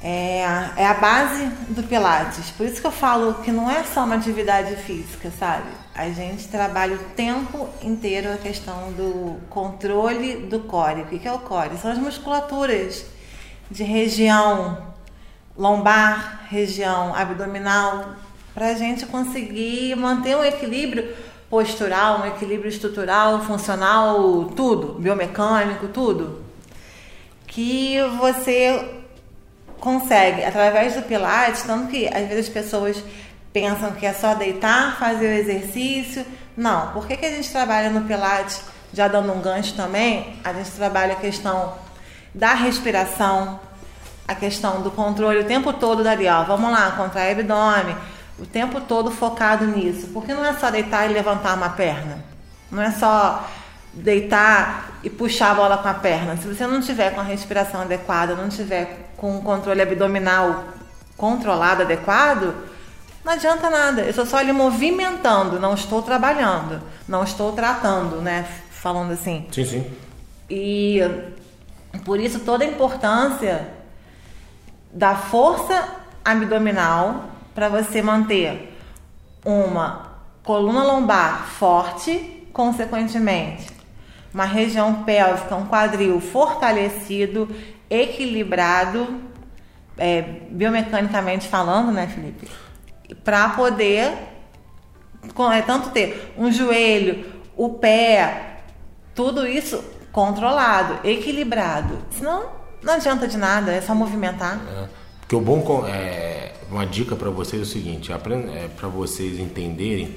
É, 0.00 0.46
a- 0.46 0.72
é 0.76 0.86
a 0.86 0.94
base 0.94 1.46
do 1.70 1.82
Pilates. 1.82 2.50
Por 2.50 2.66
isso 2.66 2.80
que 2.80 2.86
eu 2.86 2.92
falo 2.92 3.34
que 3.42 3.50
não 3.50 3.68
é 3.68 3.82
só 3.82 4.04
uma 4.04 4.14
atividade 4.14 4.76
física, 4.76 5.30
sabe? 5.36 5.66
A 5.94 6.08
gente 6.10 6.46
trabalha 6.46 6.94
o 6.94 6.98
tempo 7.16 7.68
inteiro 7.82 8.32
a 8.32 8.36
questão 8.36 8.92
do 8.92 9.36
controle 9.50 10.36
do 10.46 10.60
core. 10.60 11.02
O 11.02 11.06
que 11.06 11.26
é 11.26 11.32
o 11.32 11.40
core? 11.40 11.76
São 11.78 11.90
as 11.90 11.98
musculaturas 11.98 13.04
de 13.68 13.82
região 13.82 14.78
lombar, 15.56 16.42
região 16.48 17.12
abdominal, 17.12 18.10
para 18.54 18.68
a 18.68 18.74
gente 18.74 19.04
conseguir 19.06 19.96
manter 19.96 20.36
um 20.36 20.44
equilíbrio 20.44 21.12
postural, 21.50 22.20
um 22.20 22.26
equilíbrio 22.26 22.68
estrutural, 22.68 23.40
funcional, 23.40 24.44
tudo, 24.54 24.94
biomecânico, 25.00 25.88
tudo. 25.88 26.44
Que 27.48 27.98
você 28.20 28.97
consegue 29.80 30.44
através 30.44 30.94
do 30.94 31.02
Pilates, 31.02 31.62
tanto 31.62 31.88
que 31.88 32.06
às 32.08 32.28
vezes 32.28 32.46
as 32.46 32.48
pessoas 32.48 33.02
pensam 33.52 33.92
que 33.92 34.06
é 34.06 34.12
só 34.12 34.34
deitar, 34.34 34.98
fazer 34.98 35.26
o 35.26 35.38
exercício. 35.38 36.24
Não, 36.56 36.92
por 36.92 37.06
que, 37.06 37.16
que 37.16 37.26
a 37.26 37.30
gente 37.30 37.50
trabalha 37.50 37.90
no 37.90 38.02
Pilates, 38.02 38.60
já 38.92 39.08
dando 39.08 39.32
um 39.32 39.40
gancho 39.40 39.74
também? 39.74 40.36
A 40.44 40.52
gente 40.52 40.70
trabalha 40.72 41.14
a 41.14 41.16
questão 41.16 41.74
da 42.34 42.54
respiração, 42.54 43.58
a 44.26 44.34
questão 44.34 44.82
do 44.82 44.90
controle 44.90 45.40
o 45.40 45.44
tempo 45.44 45.72
todo 45.72 46.04
dali, 46.04 46.28
ó. 46.28 46.44
Vamos 46.44 46.70
lá, 46.70 46.90
contrair 46.92 47.32
abdômen, 47.32 47.96
o 48.38 48.46
tempo 48.46 48.80
todo 48.80 49.10
focado 49.10 49.66
nisso. 49.66 50.08
Porque 50.08 50.34
não 50.34 50.44
é 50.44 50.54
só 50.54 50.70
deitar 50.70 51.08
e 51.08 51.12
levantar 51.12 51.56
uma 51.56 51.70
perna. 51.70 52.24
Não 52.70 52.82
é 52.82 52.90
só 52.90 53.48
deitar 53.92 55.00
e 55.02 55.10
puxar 55.10 55.52
a 55.52 55.54
bola 55.54 55.78
com 55.78 55.88
a 55.88 55.94
perna. 55.94 56.36
Se 56.36 56.46
você 56.46 56.66
não 56.66 56.80
tiver 56.80 57.14
com 57.14 57.20
a 57.20 57.24
respiração 57.24 57.80
adequada, 57.80 58.34
não 58.34 58.48
tiver 58.48 59.10
com 59.16 59.38
o 59.38 59.42
controle 59.42 59.82
abdominal 59.82 60.64
controlado 61.16 61.82
adequado, 61.82 62.54
não 63.24 63.32
adianta 63.32 63.68
nada. 63.68 64.02
Eu 64.02 64.10
estou 64.10 64.24
só 64.24 64.38
ali 64.38 64.52
movimentando, 64.52 65.58
não 65.58 65.74
estou 65.74 66.00
trabalhando, 66.02 66.80
não 67.06 67.24
estou 67.24 67.52
tratando, 67.52 68.22
né? 68.22 68.46
Falando 68.70 69.12
assim. 69.12 69.46
Sim, 69.50 69.64
sim. 69.64 69.90
E 70.48 71.00
por 72.04 72.20
isso 72.20 72.40
toda 72.40 72.64
a 72.64 72.66
importância 72.66 73.68
da 74.92 75.14
força 75.16 75.88
abdominal 76.24 77.24
para 77.54 77.68
você 77.68 78.00
manter 78.00 78.78
uma 79.44 80.08
coluna 80.42 80.82
lombar 80.84 81.46
forte, 81.46 82.48
consequentemente, 82.52 83.66
uma 84.32 84.44
região 84.44 85.02
pélvica, 85.04 85.56
um 85.56 85.66
quadril 85.66 86.20
fortalecido, 86.20 87.48
equilibrado, 87.88 89.20
é, 89.96 90.22
biomecanicamente 90.50 91.48
falando, 91.48 91.90
né, 91.92 92.06
Felipe? 92.06 92.48
Para 93.24 93.50
poder 93.50 94.12
é, 95.52 95.62
tanto 95.62 95.90
ter 95.90 96.34
um 96.36 96.52
joelho, 96.52 97.24
o 97.56 97.70
pé, 97.70 98.60
tudo 99.14 99.46
isso 99.46 99.82
controlado, 100.12 101.06
equilibrado. 101.06 101.98
Senão 102.10 102.50
não 102.82 102.94
adianta 102.94 103.26
de 103.26 103.36
nada, 103.36 103.72
é 103.72 103.80
só 103.80 103.94
movimentar. 103.94 104.60
É, 104.68 104.88
Porque 105.20 105.34
o 105.34 105.40
bom 105.40 105.84
é 105.86 106.52
uma 106.70 106.86
dica 106.86 107.16
para 107.16 107.30
vocês 107.30 107.62
é 107.62 107.64
o 107.64 107.66
seguinte, 107.66 108.12
é, 108.12 108.68
para 108.68 108.88
vocês 108.88 109.38
entenderem 109.38 110.16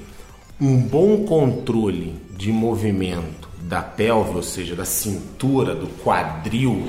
um 0.59 0.77
bom 0.77 1.25
controle 1.25 2.21
de 2.31 2.51
movimento 2.51 3.50
da 3.63 3.81
pelve, 3.81 4.35
ou 4.35 4.43
seja, 4.43 4.75
da 4.75 4.85
cintura, 4.85 5.73
do 5.73 5.87
quadril, 6.03 6.87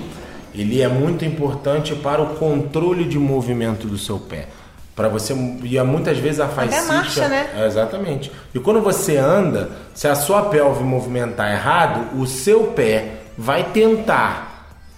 ele 0.54 0.80
é 0.80 0.88
muito 0.88 1.24
importante 1.24 1.94
para 1.94 2.22
o 2.22 2.34
controle 2.36 3.04
de 3.04 3.18
movimento 3.18 3.86
do 3.86 3.96
seu 3.96 4.18
pé. 4.18 4.48
Para 4.94 5.08
você 5.08 5.34
e 5.62 5.78
é 5.78 5.82
muitas 5.82 6.18
vezes 6.18 6.40
a 6.40 6.48
fascite 6.48 6.86
marcha, 6.86 7.28
né? 7.28 7.48
é, 7.56 7.66
exatamente. 7.66 8.30
E 8.54 8.58
quando 8.58 8.82
você 8.82 9.16
anda, 9.16 9.70
se 9.94 10.06
a 10.06 10.14
sua 10.14 10.42
pelve 10.42 10.84
movimentar 10.84 11.50
errado, 11.50 12.18
o 12.20 12.26
seu 12.26 12.64
pé 12.68 13.22
vai 13.36 13.64
tentar 13.64 14.51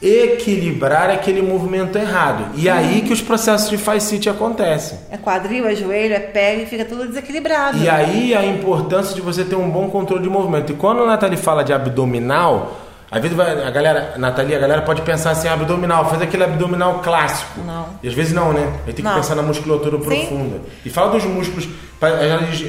equilibrar 0.07 1.11
aquele 1.11 1.41
movimento 1.41 1.97
errado. 1.97 2.47
E 2.55 2.69
aí 2.69 3.03
que 3.03 3.13
os 3.13 3.23
processos 3.23 3.71
de 3.71 3.79
fascite 3.79 4.29
acontecem. 4.29 4.99
É 5.11 5.17
quadril, 5.17 5.67
é 5.67 5.75
joelho, 5.75 6.15
é 6.15 6.21
pé 6.21 6.57
e 6.57 6.67
fica 6.67 6.85
tudo 6.85 7.07
desequilibrado. 7.07 7.79
E 7.79 7.89
aí 7.89 8.35
a 8.35 8.45
importância 8.45 9.15
de 9.15 9.21
você 9.21 9.45
ter 9.45 9.57
um 9.57 9.71
bom 9.71 9.89
controle 9.89 10.23
de 10.23 10.29
movimento. 10.29 10.73
E 10.73 10.75
quando 10.75 11.03
a 11.03 11.07
Nathalie 11.07 11.39
fala 11.39 11.65
de 11.65 11.73
abdominal, 11.73 12.81
às 13.11 13.23
vezes 13.23 13.37
vai, 13.37 13.63
a 13.65 13.71
galera, 13.71 14.15
Nathalie, 14.19 14.55
a 14.55 14.59
galera 14.59 14.83
pode 14.83 15.03
pensar 15.03 15.31
assim, 15.31 15.47
abdominal, 15.47 16.09
faz 16.11 16.21
aquele 16.21 16.45
abdominal 16.45 16.99
clássico. 16.99 17.61
Não. 17.65 17.87
E 18.03 18.09
às 18.09 18.15
vezes 18.15 18.33
não, 18.33 18.53
né? 18.53 18.63
A 18.63 18.87
gente 18.87 18.87
tem 18.87 18.95
que 18.97 19.03
Não. 19.03 19.15
pensar 19.15 19.35
na 19.37 19.43
musculatura 19.43 19.99
Sim. 19.99 20.05
profunda. 20.05 20.61
E 20.85 20.91
fala 20.91 21.13
dos 21.13 21.25
músculos, 21.25 21.69
para 22.01 22.09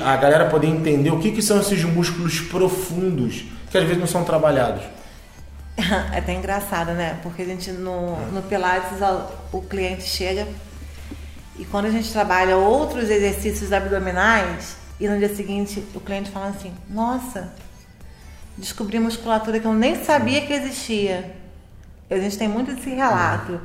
a 0.06 0.16
galera 0.18 0.46
poder 0.46 0.68
entender 0.68 1.10
o 1.10 1.18
que, 1.18 1.32
que 1.32 1.42
são 1.42 1.60
esses 1.60 1.84
músculos 1.84 2.40
profundos, 2.42 3.44
que 3.72 3.78
às 3.78 3.84
vezes 3.84 3.98
não 4.00 4.08
são 4.08 4.24
trabalhados. 4.24 4.84
É 5.78 6.20
até 6.20 6.34
engraçado, 6.34 6.92
né? 6.94 7.20
Porque 7.22 7.42
a 7.42 7.46
gente 7.46 7.72
no, 7.72 8.16
no 8.32 8.42
Pilates 8.44 8.98
o 9.52 9.62
cliente 9.62 10.04
chega 10.04 10.48
e 11.60 11.66
quando 11.66 11.86
a 11.86 11.92
gente 11.92 12.12
trabalha 12.12 12.56
outros 12.58 13.10
exercícios 13.10 13.74
abdominais 13.74 14.78
e 15.00 15.08
no 15.08 15.18
dia 15.18 15.34
seguinte 15.36 15.84
o 15.94 16.00
cliente 16.00 16.32
fala 16.32 16.48
assim: 16.48 16.74
Nossa, 16.90 17.54
descobri 18.58 19.00
musculatura 19.00 19.60
que 19.60 19.66
eu 19.68 19.74
nem 19.74 20.02
sabia 20.04 20.42
que 20.46 20.54
existia. 20.54 21.36
A 22.10 22.18
gente 22.18 22.38
tem 22.38 22.48
muito 22.48 22.72
esse 22.72 22.90
relato. 22.90 23.60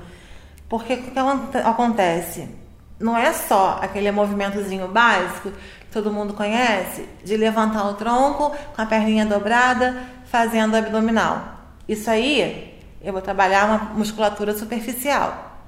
Porque 0.68 0.94
o 0.94 1.02
que 1.02 1.18
aconte- 1.18 1.58
acontece? 1.58 2.48
Não 2.98 3.16
é 3.16 3.32
só 3.32 3.78
aquele 3.82 4.10
movimentozinho 4.10 4.88
básico 4.88 5.50
que 5.50 5.86
todo 5.92 6.12
mundo 6.12 6.34
conhece 6.34 7.08
de 7.24 7.36
levantar 7.36 7.84
o 7.86 7.94
tronco 7.94 8.50
com 8.74 8.82
a 8.82 8.86
perninha 8.86 9.26
dobrada, 9.26 9.96
fazendo 10.26 10.76
abdominal. 10.76 11.59
Isso 11.90 12.08
aí 12.08 12.72
eu 13.02 13.12
vou 13.12 13.20
trabalhar 13.20 13.64
uma 13.64 13.78
musculatura 13.94 14.56
superficial. 14.56 15.58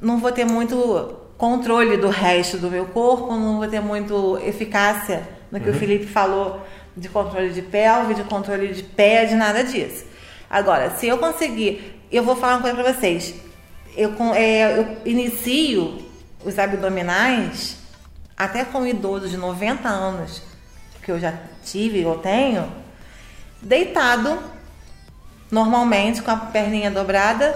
Não 0.00 0.18
vou 0.18 0.32
ter 0.32 0.44
muito 0.44 1.16
controle 1.38 1.96
do 1.96 2.08
resto 2.08 2.58
do 2.58 2.68
meu 2.68 2.86
corpo, 2.86 3.32
não 3.32 3.58
vou 3.58 3.68
ter 3.68 3.78
muito 3.78 4.36
eficácia 4.38 5.22
no 5.48 5.60
que 5.60 5.70
o 5.70 5.74
Felipe 5.74 6.06
falou 6.06 6.60
de 6.96 7.08
controle 7.08 7.52
de 7.52 7.62
pelve, 7.62 8.14
de 8.14 8.24
controle 8.24 8.74
de 8.74 8.82
pé, 8.82 9.26
de 9.26 9.36
nada 9.36 9.62
disso. 9.62 10.04
Agora, 10.50 10.90
se 10.90 11.06
eu 11.06 11.18
conseguir, 11.18 12.02
eu 12.10 12.24
vou 12.24 12.34
falar 12.34 12.54
uma 12.54 12.62
coisa 12.62 12.82
pra 12.82 12.92
vocês. 12.92 13.32
Eu, 13.96 14.12
é, 14.34 14.76
eu 14.76 14.96
inicio 15.04 16.04
os 16.44 16.58
abdominais 16.58 17.76
até 18.36 18.64
com 18.64 18.80
um 18.80 18.86
idoso 18.88 19.28
de 19.28 19.36
90 19.36 19.88
anos, 19.88 20.42
que 21.00 21.12
eu 21.12 21.20
já 21.20 21.32
tive, 21.64 22.00
eu 22.00 22.16
tenho, 22.16 22.68
deitado, 23.62 24.50
normalmente 25.52 26.22
com 26.22 26.30
a 26.30 26.36
perninha 26.36 26.90
dobrada, 26.90 27.54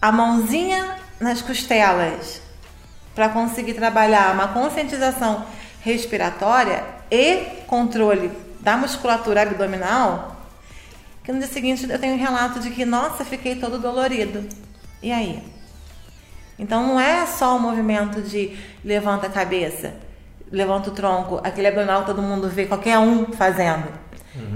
a 0.00 0.10
mãozinha 0.10 0.96
nas 1.20 1.42
costelas, 1.42 2.40
para 3.14 3.28
conseguir 3.28 3.74
trabalhar 3.74 4.32
uma 4.32 4.48
conscientização 4.48 5.44
respiratória 5.82 6.82
e 7.10 7.36
controle 7.66 8.32
da 8.60 8.78
musculatura 8.78 9.42
abdominal, 9.42 10.36
que 11.22 11.30
no 11.30 11.38
dia 11.38 11.48
seguinte 11.48 11.88
eu 11.88 11.98
tenho 11.98 12.14
um 12.14 12.18
relato 12.18 12.60
de 12.60 12.70
que, 12.70 12.86
nossa, 12.86 13.24
fiquei 13.26 13.56
todo 13.56 13.78
dolorido. 13.78 14.48
E 15.02 15.12
aí? 15.12 15.42
Então 16.58 16.86
não 16.86 16.98
é 16.98 17.26
só 17.26 17.56
o 17.56 17.60
movimento 17.60 18.22
de 18.22 18.56
levanta 18.82 19.26
a 19.26 19.30
cabeça, 19.30 19.94
levanta 20.50 20.88
o 20.88 20.94
tronco, 20.94 21.40
aquele 21.44 21.66
abdominal 21.66 22.00
que 22.00 22.06
todo 22.06 22.22
mundo 22.22 22.48
vê, 22.48 22.64
qualquer 22.64 22.98
um 22.98 23.32
fazendo. 23.32 24.07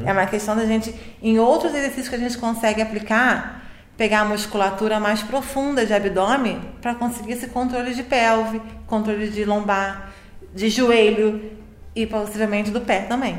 É 0.04 0.12
uma 0.12 0.26
questão 0.26 0.56
da 0.56 0.66
gente, 0.66 0.94
em 1.22 1.38
outros 1.38 1.74
exercícios 1.74 2.08
que 2.08 2.14
a 2.14 2.18
gente 2.18 2.38
consegue 2.38 2.82
aplicar, 2.82 3.62
pegar 3.96 4.20
a 4.20 4.24
musculatura 4.24 5.00
mais 5.00 5.22
profunda 5.22 5.84
de 5.86 5.92
abdômen 5.92 6.60
para 6.80 6.94
conseguir 6.94 7.32
esse 7.32 7.48
controle 7.48 7.94
de 7.94 8.02
pelve, 8.02 8.60
controle 8.86 9.28
de 9.28 9.44
lombar, 9.44 10.12
de 10.54 10.68
joelho 10.68 11.52
e 11.94 12.06
possivelmente 12.06 12.70
do 12.70 12.80
pé 12.80 13.02
também. 13.02 13.38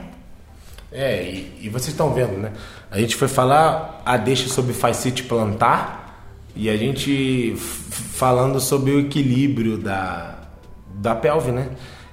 É, 0.92 1.24
e, 1.24 1.60
e 1.62 1.70
vocês 1.70 1.90
estão 1.90 2.14
vendo, 2.14 2.38
né? 2.38 2.52
A 2.92 3.00
gente 3.00 3.16
foi 3.16 3.28
falar 3.28 4.02
a 4.06 4.16
deixa 4.16 4.48
sobre 4.48 4.74
fascite 4.74 5.24
plantar 5.24 6.04
e 6.56 6.70
a 6.70 6.78
gente 6.78 7.56
falando 7.58 8.60
sobre 8.60 8.92
o 8.92 9.00
equilíbrio 9.00 9.78
da, 9.78 10.36
da 10.94 11.16
pelve, 11.16 11.52
né? 11.52 11.70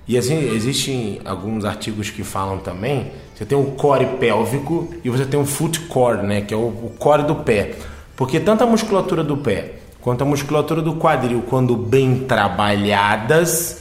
E 0.09 0.17
assim, 0.17 0.53
existem 0.55 1.21
alguns 1.25 1.65
artigos 1.65 2.11
que 2.11 2.25
falam 2.25 2.59
também, 2.59 3.13
você 3.41 3.47
tem 3.47 3.57
o 3.57 3.71
core 3.71 4.05
pélvico 4.19 4.93
e 5.03 5.09
você 5.09 5.25
tem 5.25 5.41
o 5.41 5.47
foot 5.47 5.81
core, 5.87 6.27
né? 6.27 6.43
Que 6.43 6.53
é 6.53 6.57
o, 6.59 6.67
o 6.67 6.95
core 6.99 7.23
do 7.23 7.37
pé. 7.37 7.75
Porque 8.15 8.39
tanto 8.39 8.63
a 8.65 8.67
musculatura 8.67 9.25
do 9.25 9.39
pé 9.39 9.77
quanto 9.99 10.21
a 10.21 10.27
musculatura 10.27 10.83
do 10.83 10.97
quadril, 10.97 11.43
quando 11.49 11.75
bem 11.75 12.27
trabalhadas, 12.27 13.81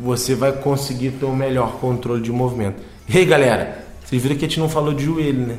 você 0.00 0.34
vai 0.34 0.50
conseguir 0.50 1.12
ter 1.12 1.26
um 1.26 1.34
melhor 1.36 1.74
controle 1.74 2.20
de 2.20 2.32
movimento. 2.32 2.82
E 3.08 3.16
aí, 3.18 3.24
galera, 3.24 3.84
vocês 4.04 4.20
viram 4.20 4.34
que 4.34 4.44
a 4.44 4.48
gente 4.48 4.58
não 4.58 4.68
falou 4.68 4.92
de 4.92 5.04
joelho, 5.04 5.46
né? 5.46 5.58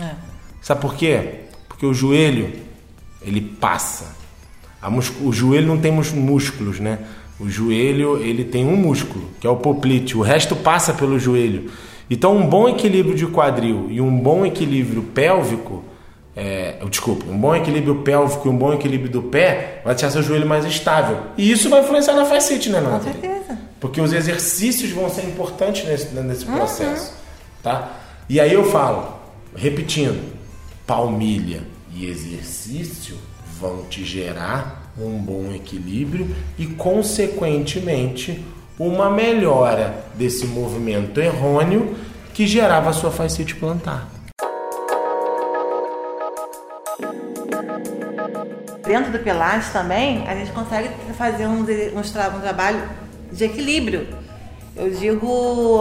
É. 0.00 0.14
Sabe 0.62 0.80
por 0.80 0.94
quê? 0.94 1.40
Porque 1.68 1.84
o 1.84 1.92
joelho, 1.92 2.50
ele 3.20 3.42
passa. 3.42 4.16
O 5.22 5.30
joelho 5.30 5.66
não 5.66 5.78
tem 5.78 5.92
músculos, 5.92 6.80
né? 6.80 7.00
O 7.38 7.50
joelho, 7.50 8.16
ele 8.16 8.44
tem 8.44 8.66
um 8.66 8.76
músculo, 8.76 9.28
que 9.38 9.46
é 9.46 9.50
o 9.50 9.56
poplite. 9.56 10.16
O 10.16 10.22
resto 10.22 10.56
passa 10.56 10.94
pelo 10.94 11.18
joelho. 11.18 11.70
Então, 12.10 12.36
um 12.36 12.46
bom 12.46 12.68
equilíbrio 12.68 13.14
de 13.14 13.26
quadril 13.26 13.86
e 13.90 14.00
um 14.00 14.16
bom 14.18 14.44
equilíbrio 14.44 15.02
pélvico, 15.02 15.82
é, 16.36 16.76
desculpa, 16.90 17.24
um 17.30 17.38
bom 17.38 17.54
equilíbrio 17.54 17.96
pélvico 18.02 18.46
e 18.46 18.50
um 18.50 18.56
bom 18.56 18.72
equilíbrio 18.74 19.10
do 19.10 19.22
pé 19.22 19.80
vai 19.84 19.94
deixar 19.94 20.10
seu 20.10 20.22
joelho 20.22 20.46
mais 20.46 20.64
estável. 20.64 21.18
E 21.38 21.50
isso 21.50 21.70
vai 21.70 21.80
influenciar 21.80 22.14
na 22.14 22.24
fascite, 22.24 22.68
né, 22.68 22.80
Com 22.80 22.90
Nathalie? 22.90 23.20
certeza. 23.20 23.58
Porque 23.80 24.00
os 24.00 24.12
exercícios 24.12 24.90
vão 24.90 25.08
ser 25.08 25.22
importantes 25.22 25.86
nesse, 25.86 26.14
nesse 26.14 26.44
processo. 26.44 27.14
Tá? 27.62 27.92
E 28.28 28.40
aí 28.40 28.52
eu 28.52 28.64
falo, 28.70 29.14
repetindo, 29.54 30.20
palmilha 30.86 31.62
e 31.94 32.06
exercício 32.06 33.16
vão 33.60 33.84
te 33.84 34.04
gerar 34.04 34.92
um 34.98 35.18
bom 35.18 35.52
equilíbrio 35.54 36.28
e, 36.58 36.66
consequentemente, 36.66 38.44
uma 38.78 39.08
melhora 39.08 40.04
desse 40.14 40.46
movimento 40.46 41.20
errôneo 41.20 41.96
que 42.32 42.46
gerava 42.46 42.90
a 42.90 42.92
sua 42.92 43.10
fascite 43.10 43.54
plantar. 43.54 44.08
Dentro 48.84 49.12
do 49.12 49.18
Pilates 49.18 49.70
também, 49.70 50.26
a 50.28 50.34
gente 50.34 50.52
consegue 50.52 50.90
fazer 51.16 51.46
um, 51.46 51.64
tra- 51.64 52.28
um 52.36 52.40
trabalho 52.40 52.82
de 53.32 53.44
equilíbrio. 53.44 54.08
Eu 54.76 54.90
digo 54.90 55.80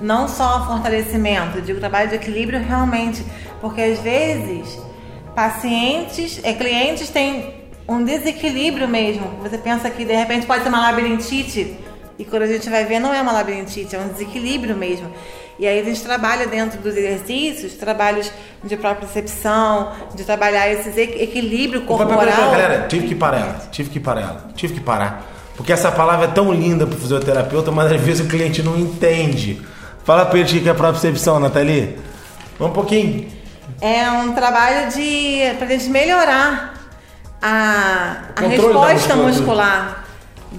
não 0.00 0.28
só 0.28 0.64
fortalecimento, 0.66 1.58
eu 1.58 1.62
digo 1.62 1.80
trabalho 1.80 2.08
de 2.08 2.14
equilíbrio 2.14 2.60
realmente, 2.60 3.24
porque 3.60 3.82
às 3.82 3.98
vezes 3.98 4.78
pacientes, 5.34 6.40
é, 6.42 6.52
clientes 6.54 7.10
têm 7.10 7.54
um 7.88 8.02
desequilíbrio 8.04 8.88
mesmo. 8.88 9.26
Você 9.42 9.58
pensa 9.58 9.90
que 9.90 10.04
de 10.04 10.14
repente 10.14 10.46
pode 10.46 10.62
ser 10.62 10.68
uma 10.68 10.80
labirintite 10.80 11.76
e 12.18 12.24
quando 12.24 12.42
a 12.42 12.46
gente 12.46 12.68
vai 12.68 12.84
ver 12.84 12.98
não 12.98 13.14
é 13.14 13.22
uma 13.22 13.32
labirintite, 13.32 13.94
é 13.94 13.98
um 13.98 14.08
desequilíbrio 14.08 14.76
mesmo. 14.76 15.10
E 15.58 15.66
aí 15.66 15.80
a 15.80 15.84
gente 15.84 16.02
trabalha 16.02 16.46
dentro 16.46 16.80
dos 16.80 16.96
exercícios, 16.96 17.74
trabalhos 17.74 18.30
de 18.62 18.76
propriocepção, 18.76 19.92
de 20.14 20.24
trabalhar 20.24 20.68
esse 20.70 20.88
equilíbrio 21.00 21.82
corporal. 21.82 22.50
Galera, 22.50 22.86
tive 22.88 23.08
que 23.08 23.14
parar 23.14 23.38
ela. 23.38 23.58
Tive 23.70 23.90
que 23.90 24.00
parar 24.00 24.20
ela. 24.20 24.48
Tive 24.54 24.74
que 24.74 24.80
parar. 24.80 25.26
Porque 25.56 25.72
essa 25.72 25.90
palavra 25.90 26.26
é 26.26 26.30
tão 26.30 26.52
linda 26.52 26.86
pro 26.86 26.96
fisioterapeuta, 26.96 27.72
mas 27.72 27.90
às 27.90 28.00
vezes 28.00 28.24
o 28.24 28.28
cliente 28.28 28.62
não 28.62 28.78
entende. 28.78 29.60
Fala 30.04 30.24
pra 30.26 30.38
ele 30.38 30.58
o 30.58 30.62
que 30.62 30.68
é 30.68 30.74
propriocepção, 30.74 31.40
Nathalie. 31.40 31.98
Um 32.60 32.70
pouquinho. 32.70 33.28
É 33.80 34.10
um 34.10 34.32
trabalho 34.32 34.92
de 34.92 35.40
pra 35.58 35.66
gente 35.66 35.88
melhorar 35.88 36.74
a, 37.42 38.18
a 38.36 38.44
O 38.44 38.48
resposta 38.48 39.16
muscular 39.16 39.97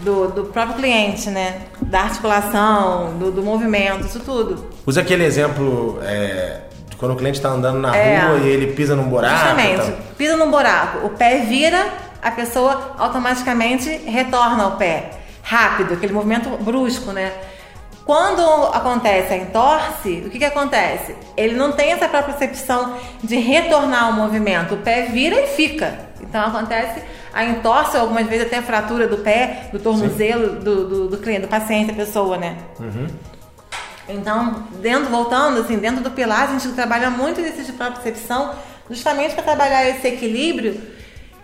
do, 0.03 0.27
do 0.29 0.43
próprio 0.45 0.75
cliente, 0.77 1.29
né? 1.29 1.61
Da 1.81 2.01
articulação, 2.01 3.17
do, 3.17 3.31
do 3.31 3.41
movimento, 3.43 4.05
isso 4.05 4.19
tudo. 4.19 4.69
Usa 4.85 5.01
aquele 5.01 5.23
exemplo 5.25 5.99
é, 6.03 6.61
de 6.89 6.95
quando 6.95 7.13
o 7.13 7.15
cliente 7.15 7.39
tá 7.41 7.49
andando 7.49 7.79
na 7.79 7.95
É. 7.95 8.19
rua 8.27 8.37
e 8.39 8.47
ele 8.47 8.73
pisa 8.73 8.95
num 8.95 9.09
buraco. 9.09 9.35
Justamente, 9.37 9.93
pisa 10.17 10.35
num 10.37 10.49
buraco, 10.49 11.05
o 11.05 11.09
pé 11.11 11.39
vira, 11.39 11.87
a 12.21 12.31
pessoa 12.31 12.95
automaticamente 12.97 13.89
retorna 14.05 14.63
ao 14.63 14.71
pé. 14.77 15.11
Rápido, 15.41 15.93
aquele 15.93 16.13
movimento 16.13 16.49
brusco, 16.61 17.11
né? 17.11 17.31
Quando 18.05 18.41
acontece 18.73 19.33
a 19.33 19.37
entorse, 19.37 20.23
o 20.25 20.29
que, 20.29 20.39
que 20.39 20.45
acontece? 20.45 21.15
Ele 21.37 21.55
não 21.55 21.71
tem 21.71 21.91
essa 21.91 22.07
própria 22.07 22.33
percepção 22.33 22.95
de 23.23 23.35
retornar 23.35 24.05
ao 24.05 24.13
movimento. 24.13 24.73
O 24.75 24.77
pé 24.77 25.03
vira 25.03 25.39
e 25.41 25.47
fica. 25.47 25.93
Então 26.21 26.41
acontece 26.47 27.01
a 27.33 27.43
entorse, 27.45 27.95
ou 27.95 28.01
algumas 28.01 28.27
vezes 28.27 28.47
até 28.47 28.57
a 28.57 28.61
fratura 28.63 29.07
do 29.07 29.17
pé, 29.17 29.69
do 29.71 29.79
tornozelo 29.79 30.59
do, 30.59 30.87
do, 30.87 31.07
do 31.09 31.17
cliente, 31.17 31.41
do 31.41 31.47
paciente, 31.47 31.87
da 31.87 31.93
pessoa, 31.93 32.37
né? 32.37 32.57
Então, 34.07 34.63
dentro, 34.81 35.09
voltando, 35.09 35.59
assim, 35.59 35.77
dentro 35.77 36.03
do 36.03 36.11
pilar, 36.11 36.49
a 36.49 36.57
gente 36.57 36.67
trabalha 36.69 37.09
muito 37.11 37.39
exercício 37.39 37.71
de 37.71 37.77
propriocepção 37.77 38.53
justamente 38.89 39.35
para 39.35 39.43
trabalhar 39.43 39.87
esse 39.87 40.07
equilíbrio 40.07 40.81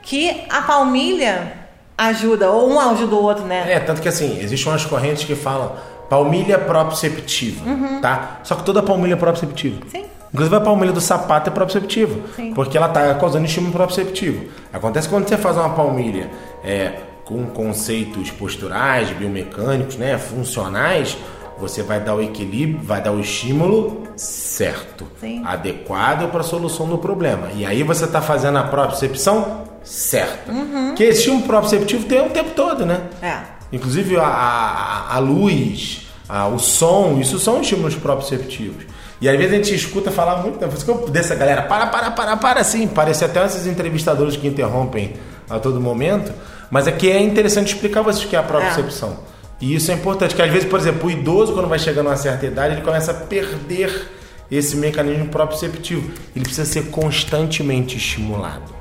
que 0.02 0.43
a 0.50 0.63
palmilha 0.63 1.65
ajuda, 1.98 2.50
ou 2.50 2.71
um 2.71 2.80
ajuda 2.80 3.15
o 3.15 3.21
outro, 3.21 3.45
né? 3.45 3.71
É, 3.71 3.80
tanto 3.80 4.02
que 4.02 4.10
assim, 4.10 4.39
existem 4.41 4.71
umas 4.71 4.86
correntes 4.86 5.24
que 5.24 5.36
falam 5.36 5.76
palmilha 6.10 6.58
proprioceptiva, 6.58 7.63
tá? 8.02 8.39
Só 8.43 8.56
que 8.56 8.63
toda 8.63 8.82
palmilha 8.82 9.13
é 9.13 9.17
proprioceptiva. 9.17 9.84
Uhum. 9.84 9.89
Sim. 9.89 10.06
Inclusive 10.36 10.54
a 10.58 10.60
palmilha 10.60 10.91
do 10.91 11.00
sapato 11.00 11.50
é 11.50 11.54
proprioceptiva, 11.54 12.13
Sim. 12.36 12.54
porque 12.54 12.76
ela 12.78 12.88
está 12.88 13.13
causando 13.15 13.45
estímulo 13.45 13.71
proprioceptivo. 13.71 14.48
Acontece 14.74 15.08
quando 15.08 15.30
você 15.30 15.38
faz 15.38 15.56
uma 15.56 15.69
palmilha 15.69 16.30
é, 16.62 16.91
com 17.24 17.45
conceitos 17.45 18.32
posturais, 18.32 19.10
biomecânicos, 19.12 19.95
né, 19.95 20.17
funcionais, 20.17 21.17
você 21.58 21.82
vai 21.82 22.02
dar 22.02 22.15
o 22.15 22.21
equilíbrio, 22.21 22.82
vai 22.84 23.02
dar 23.02 23.13
o 23.13 23.19
estímulo 23.21 24.04
certo, 24.17 25.08
Sim. 25.21 25.41
adequado 25.45 26.30
para 26.30 26.41
a 26.41 26.43
solução 26.43 26.86
do 26.86 26.98
problema. 26.98 27.48
E 27.56 27.65
aí 27.65 27.82
você 27.82 28.04
está 28.04 28.21
fazendo 28.21 28.58
a 28.58 28.63
propriocepção 28.63 29.62
certa. 29.82 30.52
Que 30.98 31.04
esse 31.06 31.19
estímulo 31.19 31.43
proprioceptivo 31.43 32.04
tem 32.08 32.19
o 32.26 32.30
tempo 32.30 32.50
todo, 32.52 32.86
né? 32.86 33.04
É. 33.21 33.38
Inclusive 33.71 34.17
a, 34.17 34.26
a, 34.26 35.15
a 35.15 35.19
luz, 35.19 36.08
a- 36.28 36.48
o 36.48 36.60
som, 36.60 37.19
isso 37.21 37.39
são 37.39 37.62
estímulos 37.62 37.95
proprioceptivos. 37.95 38.84
E 39.21 39.30
às 39.30 39.38
vezes 39.38 39.54
a 39.54 39.56
gente 39.56 39.75
escuta 39.75 40.12
falar 40.12 40.38
muito, 40.38 40.60
por 40.60 40.73
isso 40.73 40.84
que 40.84 40.91
eu 40.91 41.10
dessa 41.10 41.36
galera, 41.36 41.63
para, 41.63 41.88
para, 41.88 42.12
para, 42.12 42.38
para, 42.38 42.63
sim. 42.63 42.88
Parece 42.88 43.23
até 43.23 43.43
esses 43.45 43.65
entrevistadores 43.65 44.36
que 44.36 44.47
interrompem 44.47 45.13
a 45.49 45.60
todo 45.60 45.80
momento. 45.80 46.34
Mas 46.69 46.88
é 46.88 46.91
que 46.91 47.10
é 47.10 47.21
interessante 47.21 47.73
explicar 47.73 48.01
vocês 48.01 48.25
o 48.25 48.28
que 48.28 48.36
é 48.36 48.39
a 48.39 48.43
propriocepção. 48.43 49.19
E 49.62 49.73
isso 49.73 49.89
é 49.89 49.93
importante, 49.93 50.36
que 50.36 50.41
às 50.41 50.51
vezes, 50.51 50.67
por 50.67 50.80
exemplo, 50.80 51.08
o 51.08 51.12
idoso, 51.12 51.54
quando 51.54 51.67
vai 51.69 51.80
chegando 51.80 52.08
a 52.08 52.10
uma 52.10 52.17
certa 52.17 52.45
idade, 52.45 52.75
ele 52.75 52.82
começa 52.82 53.12
a 53.12 53.13
perder 53.13 54.12
esse 54.51 54.75
mecanismo 54.75 55.28
proprioceptivo. 55.28 56.12
Ele 56.36 56.43
precisa 56.43 56.65
ser 56.65 56.89
constantemente 56.89 57.95
estimulado. 57.97 58.75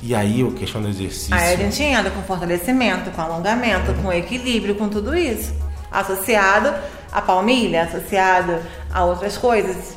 E 0.00 0.14
aí, 0.14 0.46
a 0.46 0.58
questão 0.58 0.80
do 0.80 0.88
exercício. 0.88 1.34
Aí 1.34 1.54
a 1.54 1.56
gente 1.56 1.82
entra 1.82 2.10
com 2.10 2.22
fortalecimento, 2.22 3.10
com 3.10 3.20
alongamento, 3.20 3.92
com 3.94 4.12
equilíbrio, 4.12 4.74
com 4.76 4.88
tudo 4.88 5.16
isso. 5.16 5.52
Associado 5.90 6.72
à 7.16 7.22
palmilha, 7.22 7.84
associado 7.84 8.58
a 8.92 9.02
outras 9.06 9.38
coisas, 9.38 9.96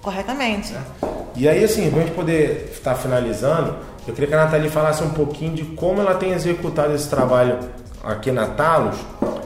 corretamente. 0.00 0.74
E 1.36 1.46
aí, 1.46 1.62
assim, 1.62 1.90
pra 1.90 2.00
gente 2.00 2.14
poder 2.14 2.70
estar 2.72 2.94
finalizando, 2.94 3.76
eu 4.08 4.14
queria 4.14 4.28
que 4.28 4.34
a 4.34 4.44
Nathalie 4.44 4.70
falasse 4.70 5.02
um 5.02 5.10
pouquinho 5.10 5.54
de 5.54 5.62
como 5.62 6.00
ela 6.00 6.14
tem 6.14 6.32
executado 6.32 6.94
esse 6.94 7.08
trabalho 7.08 7.58
aqui 8.02 8.32
na 8.32 8.46
Talos, 8.46 8.96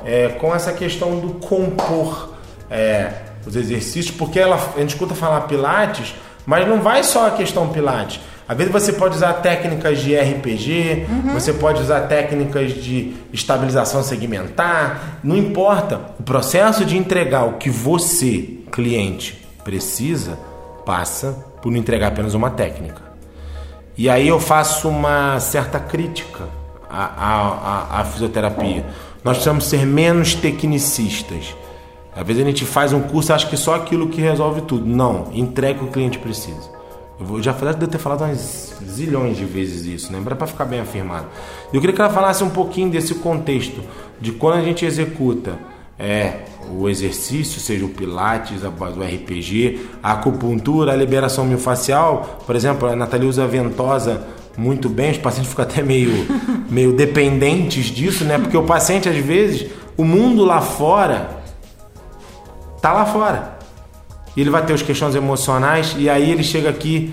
é, 0.04 0.28
com 0.28 0.54
essa 0.54 0.72
questão 0.72 1.18
do 1.18 1.34
compor 1.34 2.34
é, 2.70 3.10
os 3.44 3.56
exercícios, 3.56 4.16
porque 4.16 4.38
ela, 4.38 4.54
a 4.76 4.78
gente 4.78 4.90
escuta 4.90 5.12
falar 5.16 5.40
Pilates, 5.42 6.14
mas 6.46 6.68
não 6.68 6.80
vai 6.80 7.02
só 7.02 7.26
a 7.26 7.30
questão 7.32 7.68
Pilates. 7.70 8.20
Às 8.48 8.56
vezes 8.56 8.72
você 8.72 8.92
pode 8.94 9.14
usar 9.16 9.34
técnicas 9.34 9.98
de 10.00 10.16
RPG, 10.16 11.06
você 11.34 11.52
pode 11.52 11.82
usar 11.82 12.00
técnicas 12.02 12.72
de 12.72 13.12
estabilização 13.32 14.02
segmentar, 14.02 15.18
não 15.22 15.36
importa. 15.36 16.00
O 16.18 16.22
processo 16.22 16.82
de 16.84 16.96
entregar 16.96 17.44
o 17.44 17.54
que 17.58 17.68
você, 17.68 18.58
cliente, 18.72 19.46
precisa, 19.62 20.38
passa 20.86 21.36
por 21.60 21.70
não 21.70 21.78
entregar 21.78 22.08
apenas 22.08 22.32
uma 22.32 22.48
técnica. 22.50 23.02
E 23.98 24.08
aí 24.08 24.26
eu 24.28 24.40
faço 24.40 24.88
uma 24.88 25.38
certa 25.40 25.78
crítica 25.78 26.44
à, 26.88 27.04
à, 27.04 27.96
à- 27.98 28.00
à 28.00 28.04
fisioterapia. 28.04 28.86
Nós 29.22 29.36
precisamos 29.36 29.64
ser 29.66 29.84
menos 29.84 30.34
tecnicistas. 30.34 31.54
Às 32.16 32.26
vezes 32.26 32.42
a 32.42 32.46
gente 32.46 32.64
faz 32.64 32.92
um 32.94 33.00
curso 33.00 33.30
e 33.30 33.34
acha 33.34 33.46
que 33.46 33.56
só 33.56 33.74
aquilo 33.74 34.08
que 34.08 34.20
resolve 34.22 34.62
tudo. 34.62 34.86
Não, 34.86 35.28
entrega 35.34 35.80
o 35.80 35.84
que 35.84 35.88
o 35.90 35.92
cliente 35.92 36.18
precisa. 36.18 36.77
Eu 37.20 37.26
vou- 37.26 37.42
já 37.42 37.52
falei, 37.52 37.74
devo 37.74 37.90
ter 37.90 37.98
falado 37.98 38.22
umas 38.22 38.74
zilhões 38.88 39.36
de 39.36 39.44
vezes 39.44 39.84
isso, 39.84 40.12
né? 40.12 40.20
Para 40.24 40.46
ficar 40.46 40.64
bem 40.64 40.80
afirmado. 40.80 41.26
Eu 41.72 41.80
queria 41.80 41.94
que 41.94 42.00
ela 42.00 42.10
falasse 42.10 42.44
um 42.44 42.50
pouquinho 42.50 42.90
desse 42.90 43.14
contexto, 43.16 43.80
de 44.20 44.32
quando 44.32 44.54
a 44.58 44.62
gente 44.62 44.84
executa 44.84 45.58
é, 45.98 46.42
o 46.70 46.88
exercício, 46.88 47.60
seja 47.60 47.84
o 47.84 47.88
pilates, 47.88 48.64
a 48.64 48.68
do 48.68 49.02
RPG, 49.02 49.80
a 50.00 50.12
acupuntura, 50.12 50.92
a 50.92 50.96
liberação 50.96 51.44
miofascial. 51.44 52.38
Por 52.46 52.54
exemplo, 52.54 52.88
a 52.88 52.94
Nathalie 52.94 53.26
usa 53.28 53.42
a 53.42 53.46
ventosa 53.48 54.22
muito 54.56 54.88
bem, 54.88 55.10
os 55.10 55.18
pacientes 55.18 55.50
ficam 55.50 55.64
até 55.64 55.82
meio, 55.82 56.12
meio 56.70 56.92
dependentes 56.92 57.86
disso, 57.86 58.24
né? 58.24 58.38
Porque 58.38 58.56
o 58.56 58.62
paciente, 58.62 59.08
às 59.08 59.16
vezes, 59.16 59.68
o 59.96 60.04
mundo 60.04 60.44
lá 60.44 60.60
fora 60.60 61.30
tá 62.80 62.92
lá 62.92 63.04
fora. 63.06 63.57
E 64.36 64.40
ele 64.40 64.50
vai 64.50 64.64
ter 64.64 64.72
os 64.72 64.82
questões 64.82 65.14
emocionais 65.14 65.94
e 65.96 66.08
aí 66.08 66.30
ele 66.30 66.44
chega 66.44 66.70
aqui 66.70 67.12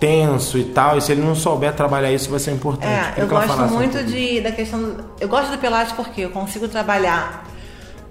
tenso 0.00 0.58
e 0.58 0.64
tal, 0.64 0.98
e 0.98 1.00
se 1.00 1.12
ele 1.12 1.20
não 1.20 1.34
souber 1.34 1.72
trabalhar 1.74 2.10
isso 2.10 2.28
vai 2.28 2.40
ser 2.40 2.50
importante. 2.50 2.92
É, 3.16 3.22
eu 3.22 3.28
gosto 3.28 3.56
muito 3.68 4.02
de, 4.02 4.40
da 4.40 4.50
questão. 4.50 4.96
eu 5.20 5.28
gosto 5.28 5.52
do 5.52 5.58
Pilates 5.58 5.92
porque 5.92 6.22
eu 6.22 6.30
consigo 6.30 6.66
trabalhar 6.66 7.46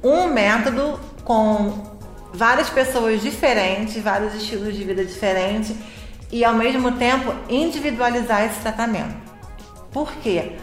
um 0.02 0.28
método 0.28 0.98
com 1.26 1.92
várias 2.34 2.70
pessoas 2.70 3.22
diferentes, 3.22 4.02
vários 4.02 4.34
estilos 4.36 4.74
de 4.74 4.84
vida 4.86 5.04
diferentes 5.04 5.76
e 6.32 6.46
ao 6.46 6.54
mesmo 6.54 6.94
tempo 6.94 7.34
individualizar 7.50 8.46
esse 8.46 8.60
tratamento. 8.60 9.16
Por 9.92 10.12
quê? 10.24 10.54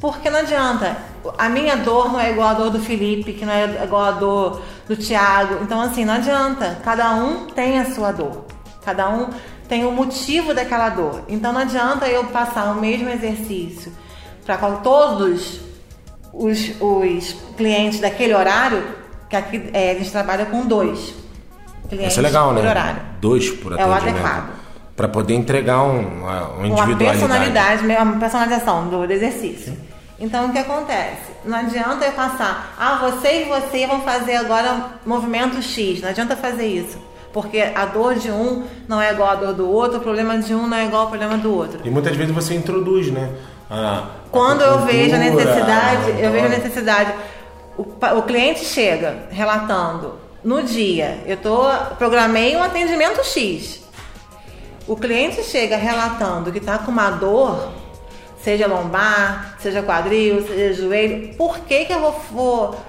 Porque 0.00 0.28
não 0.28 0.40
adianta. 0.40 0.96
A 1.38 1.48
minha 1.48 1.76
dor 1.76 2.12
não 2.12 2.18
é 2.18 2.32
igual 2.32 2.48
a 2.48 2.54
dor 2.54 2.70
do 2.70 2.80
Felipe, 2.80 3.32
que 3.32 3.44
não 3.44 3.52
é 3.52 3.84
igual 3.84 4.02
a 4.02 4.10
dor 4.10 4.60
do 4.94 4.96
Thiago. 4.96 5.58
Então, 5.62 5.80
assim, 5.80 6.04
não 6.04 6.14
adianta. 6.14 6.78
Cada 6.84 7.14
um 7.14 7.46
tem 7.46 7.78
a 7.78 7.90
sua 7.90 8.12
dor. 8.12 8.44
Cada 8.84 9.08
um 9.08 9.30
tem 9.68 9.84
o 9.84 9.92
motivo 9.92 10.52
daquela 10.52 10.88
dor. 10.90 11.22
Então, 11.28 11.52
não 11.52 11.60
adianta 11.60 12.06
eu 12.06 12.24
passar 12.24 12.72
o 12.72 12.80
mesmo 12.80 13.08
exercício 13.08 13.92
para 14.44 14.56
todos 14.58 15.60
os, 16.32 16.72
os 16.80 17.36
clientes 17.56 18.00
daquele 18.00 18.34
horário, 18.34 18.82
que 19.30 19.36
aqui 19.36 19.70
é, 19.72 19.92
a 19.92 19.94
gente 19.94 20.10
trabalha 20.10 20.46
com 20.46 20.66
dois 20.66 21.14
clientes 21.88 22.12
Isso 22.12 22.20
é 22.20 22.22
legal, 22.22 22.54
por 22.54 22.62
né? 22.62 22.70
horário. 22.70 23.00
Dois 23.20 23.50
por 23.50 23.78
É 23.78 23.86
o 23.86 23.92
atendimento. 23.92 24.26
adequado. 24.26 24.62
Para 24.96 25.08
poder 25.08 25.34
entregar 25.34 25.82
um, 25.82 26.00
uma, 26.00 26.40
uma 26.48 26.56
uma 26.56 26.66
individualidade. 26.66 27.18
personalidade, 27.18 27.86
uma 27.86 28.18
personalização 28.18 28.88
do, 28.88 29.06
do 29.06 29.12
exercício. 29.12 29.74
Então 30.24 30.46
o 30.46 30.52
que 30.52 30.58
acontece? 30.58 31.32
Não 31.44 31.58
adianta 31.58 32.04
eu 32.04 32.12
passar, 32.12 32.74
ah, 32.78 32.98
você 33.10 33.42
e 33.42 33.44
você 33.48 33.86
vão 33.88 34.02
fazer 34.02 34.36
agora 34.36 34.92
movimento 35.04 35.60
X. 35.60 36.00
Não 36.00 36.08
adianta 36.10 36.36
fazer 36.36 36.66
isso. 36.66 36.96
Porque 37.32 37.60
a 37.60 37.84
dor 37.86 38.14
de 38.14 38.30
um 38.30 38.64
não 38.86 39.00
é 39.00 39.10
igual 39.10 39.30
à 39.30 39.34
dor 39.34 39.52
do 39.52 39.68
outro, 39.68 39.98
o 39.98 40.00
problema 40.00 40.38
de 40.38 40.54
um 40.54 40.66
não 40.68 40.76
é 40.76 40.84
igual 40.84 41.02
ao 41.02 41.08
problema 41.08 41.36
do 41.36 41.52
outro. 41.52 41.80
E 41.84 41.90
muitas 41.90 42.14
vezes 42.16 42.32
você 42.32 42.54
introduz, 42.54 43.10
né? 43.10 43.30
A- 43.68 44.04
Quando 44.30 44.62
a 44.62 44.66
eu 44.66 44.78
vejo 44.80 45.14
a 45.16 45.18
necessidade, 45.18 46.10
a- 46.12 46.20
eu 46.20 46.30
vejo 46.30 46.46
a 46.46 46.48
necessidade. 46.50 47.12
O, 47.76 47.82
o 48.18 48.22
cliente 48.22 48.64
chega 48.64 49.26
relatando 49.30 50.20
no 50.44 50.62
dia, 50.62 51.20
eu 51.26 51.36
tô 51.36 51.64
programei 51.98 52.54
um 52.54 52.62
atendimento 52.62 53.24
X. 53.24 53.80
O 54.86 54.94
cliente 54.96 55.42
chega 55.42 55.76
relatando 55.76 56.52
que 56.52 56.58
está 56.58 56.78
com 56.78 56.90
uma 56.92 57.10
dor, 57.10 57.72
seja 58.42 58.66
lombar, 58.66 59.56
seja 59.58 59.82
quadril, 59.82 60.46
seja 60.46 60.82
joelho. 60.82 61.34
Por 61.34 61.60
que, 61.60 61.84
que 61.84 61.92
eu 61.92 62.00
vou, 62.00 62.20
vou 62.30 62.80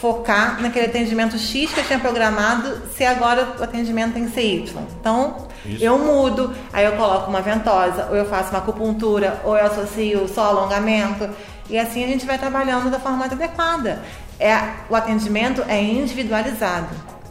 focar 0.00 0.60
naquele 0.60 0.86
atendimento 0.86 1.38
X 1.38 1.72
que 1.72 1.80
eu 1.80 1.84
tinha 1.84 1.98
programado 1.98 2.82
se 2.96 3.04
agora 3.04 3.54
o 3.58 3.62
atendimento 3.62 4.14
tem 4.14 4.26
que 4.26 4.32
ser 4.32 4.42
Y? 4.42 4.82
Então, 5.00 5.46
Isso. 5.64 5.84
eu 5.84 5.98
mudo, 5.98 6.52
aí 6.72 6.84
eu 6.84 6.92
coloco 6.92 7.30
uma 7.30 7.40
ventosa, 7.40 8.08
ou 8.10 8.16
eu 8.16 8.26
faço 8.26 8.50
uma 8.50 8.58
acupuntura, 8.58 9.40
ou 9.44 9.56
eu 9.56 9.64
associo 9.64 10.28
só 10.28 10.46
alongamento. 10.46 11.30
E 11.70 11.78
assim 11.78 12.02
a 12.04 12.08
gente 12.08 12.26
vai 12.26 12.36
trabalhando 12.36 12.90
da 12.90 12.98
forma 12.98 13.24
adequada. 13.24 14.02
É, 14.38 14.58
o 14.90 14.96
atendimento 14.96 15.62
é 15.68 15.80
individualizado, 15.80 16.88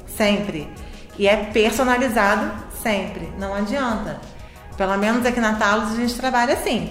sempre. 0.08 0.68
E 1.20 1.28
é 1.28 1.36
personalizado 1.36 2.50
sempre. 2.82 3.30
Não 3.38 3.54
adianta. 3.54 4.20
Pelo 4.78 4.98
menos 4.98 5.26
aqui 5.26 5.40
na 5.40 5.56
Talos 5.56 5.92
a 5.92 5.96
gente 5.96 6.16
trabalha 6.16 6.54
assim. 6.54 6.90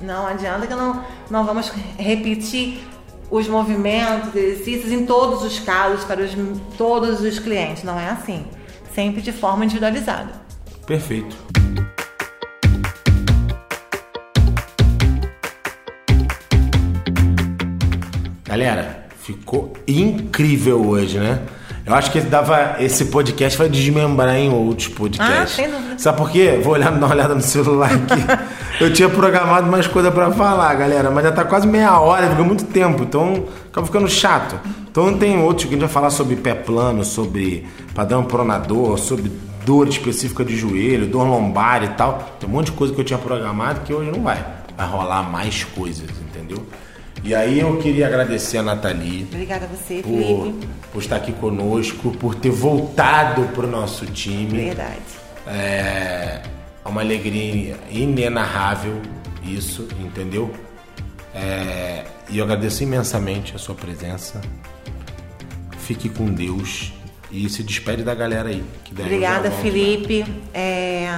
Não 0.00 0.26
adianta 0.26 0.66
que 0.66 0.74
não, 0.74 1.04
não 1.30 1.44
vamos 1.44 1.70
repetir 1.98 2.82
os 3.30 3.46
movimentos, 3.46 4.34
exercícios 4.34 4.90
em 4.90 5.04
todos 5.04 5.42
os 5.42 5.60
casos, 5.60 6.04
para 6.04 6.22
os, 6.22 6.30
todos 6.78 7.20
os 7.20 7.38
clientes. 7.38 7.84
Não 7.84 8.00
é 8.00 8.08
assim. 8.08 8.46
Sempre 8.94 9.20
de 9.20 9.30
forma 9.30 9.64
individualizada. 9.64 10.32
Perfeito. 10.86 11.36
Galera, 18.44 19.06
ficou 19.20 19.74
incrível 19.86 20.84
hoje, 20.88 21.18
né? 21.18 21.40
Eu 21.86 21.94
acho 21.94 22.10
que 22.10 22.20
dava 22.20 22.76
esse 22.80 23.06
podcast 23.06 23.56
vai 23.56 23.68
desmembrar 23.68 24.36
em 24.36 24.50
outros 24.50 24.88
podcasts. 24.88 25.40
Ah, 25.40 25.46
sem 25.46 25.70
dúvida. 25.70 25.98
Sabe 25.98 26.18
por 26.18 26.30
quê? 26.30 26.58
Vou 26.62 26.72
olhar, 26.72 26.90
dar 26.90 26.98
uma 26.98 27.10
olhada 27.10 27.34
no 27.34 27.40
celular 27.40 27.90
aqui. 27.92 28.50
Eu 28.80 28.90
tinha 28.90 29.10
programado 29.10 29.70
mais 29.70 29.86
coisa 29.86 30.10
pra 30.10 30.30
falar, 30.32 30.74
galera, 30.74 31.10
mas 31.10 31.22
já 31.22 31.30
tá 31.30 31.44
quase 31.44 31.66
meia 31.66 32.00
hora, 32.00 32.30
fica 32.30 32.42
muito 32.42 32.64
tempo, 32.64 33.02
então 33.02 33.44
acaba 33.70 33.86
ficando 33.86 34.08
chato. 34.08 34.58
Então 34.90 35.18
tem 35.18 35.38
outros 35.38 35.64
que 35.64 35.68
a 35.68 35.72
gente 35.72 35.80
vai 35.80 35.88
falar 35.90 36.08
sobre 36.08 36.34
pé 36.36 36.54
plano, 36.54 37.04
sobre 37.04 37.68
padrão 37.94 38.24
pronador, 38.24 38.98
sobre 38.98 39.30
dor 39.66 39.86
específica 39.86 40.42
de 40.42 40.56
joelho, 40.56 41.06
dor 41.06 41.24
lombar 41.24 41.84
e 41.84 41.88
tal. 41.88 42.36
Tem 42.40 42.48
um 42.48 42.52
monte 42.52 42.66
de 42.66 42.72
coisa 42.72 42.94
que 42.94 43.00
eu 43.02 43.04
tinha 43.04 43.18
programado 43.18 43.80
que 43.80 43.92
hoje 43.92 44.10
não 44.10 44.22
vai. 44.22 44.42
Vai 44.74 44.88
rolar 44.88 45.24
mais 45.24 45.62
coisas, 45.62 46.08
entendeu? 46.18 46.64
E 47.22 47.34
aí 47.34 47.60
eu 47.60 47.76
queria 47.76 48.06
agradecer 48.06 48.56
a 48.56 48.62
Nathalie. 48.62 49.28
Obrigada 49.30 49.66
a 49.66 49.68
você, 49.68 50.00
por, 50.02 50.10
Felipe. 50.10 50.68
por 50.90 51.02
estar 51.02 51.16
aqui 51.16 51.32
conosco, 51.32 52.12
por 52.12 52.34
ter 52.34 52.50
voltado 52.50 53.42
pro 53.48 53.66
nosso 53.66 54.06
time. 54.06 54.58
Verdade. 54.58 55.00
É 55.46 56.40
uma 56.88 57.00
alegria 57.00 57.78
inenarrável 57.90 59.00
isso, 59.42 59.88
entendeu? 59.98 60.52
É, 61.34 62.04
e 62.28 62.38
eu 62.38 62.44
agradeço 62.44 62.82
imensamente 62.82 63.54
a 63.54 63.58
sua 63.58 63.74
presença. 63.74 64.40
Fique 65.78 66.08
com 66.08 66.26
Deus 66.26 66.92
e 67.30 67.48
se 67.48 67.62
despede 67.62 68.02
da 68.02 68.14
galera 68.14 68.48
aí. 68.48 68.64
Obrigada. 68.90 69.50
Felipe. 69.50 70.24
É, 70.52 71.08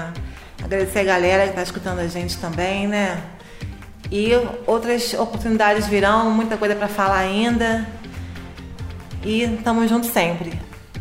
agradecer 0.62 1.00
a 1.00 1.04
galera 1.04 1.42
que 1.44 1.50
está 1.50 1.62
escutando 1.62 1.98
a 1.98 2.06
gente 2.06 2.38
também, 2.38 2.86
né? 2.86 3.22
E 4.10 4.30
outras 4.66 5.14
oportunidades 5.14 5.86
virão, 5.86 6.30
muita 6.30 6.56
coisa 6.56 6.74
para 6.74 6.88
falar 6.88 7.18
ainda. 7.18 7.86
E 9.24 9.42
estamos 9.42 9.88
juntos 9.88 10.10
sempre. 10.10 10.52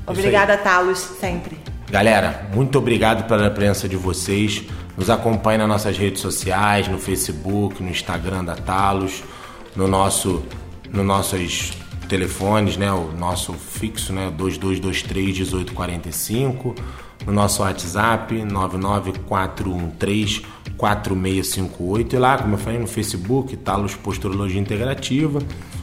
Obrigada, 0.08 0.58
Talos, 0.58 1.00
sempre. 1.20 1.61
Galera, 1.92 2.50
muito 2.54 2.80
obrigado 2.80 3.28
pela 3.28 3.52
presença 3.52 3.86
de 3.86 3.98
vocês. 3.98 4.64
Nos 4.98 5.10
acompanhe 5.10 5.58
nas 5.58 5.68
nossas 5.68 5.98
redes 5.98 6.22
sociais, 6.22 6.88
no 6.88 6.98
Facebook, 6.98 7.84
no 7.84 7.90
Instagram 7.90 8.46
da 8.46 8.56
Talos, 8.56 9.22
no 9.76 9.90
nosso, 9.90 10.42
no 10.90 11.04
nossos 11.04 11.74
telefones, 12.08 12.78
né? 12.78 12.90
O 12.94 13.12
nosso 13.12 13.52
fixo, 13.52 14.14
né? 14.14 14.32
2223 14.38 15.40
1845, 15.40 16.76
no 17.26 17.34
nosso 17.34 17.62
WhatsApp 17.62 18.42
99413 18.42 20.46
4658 20.78 22.16
e 22.16 22.20
lá, 22.20 22.38
como 22.38 22.54
eu 22.54 22.58
falei, 22.58 22.80
no 22.80 22.88
Facebook, 22.88 23.58
Talos 23.58 23.96
Posturologia 23.96 24.62
Integrativa, 24.62 25.40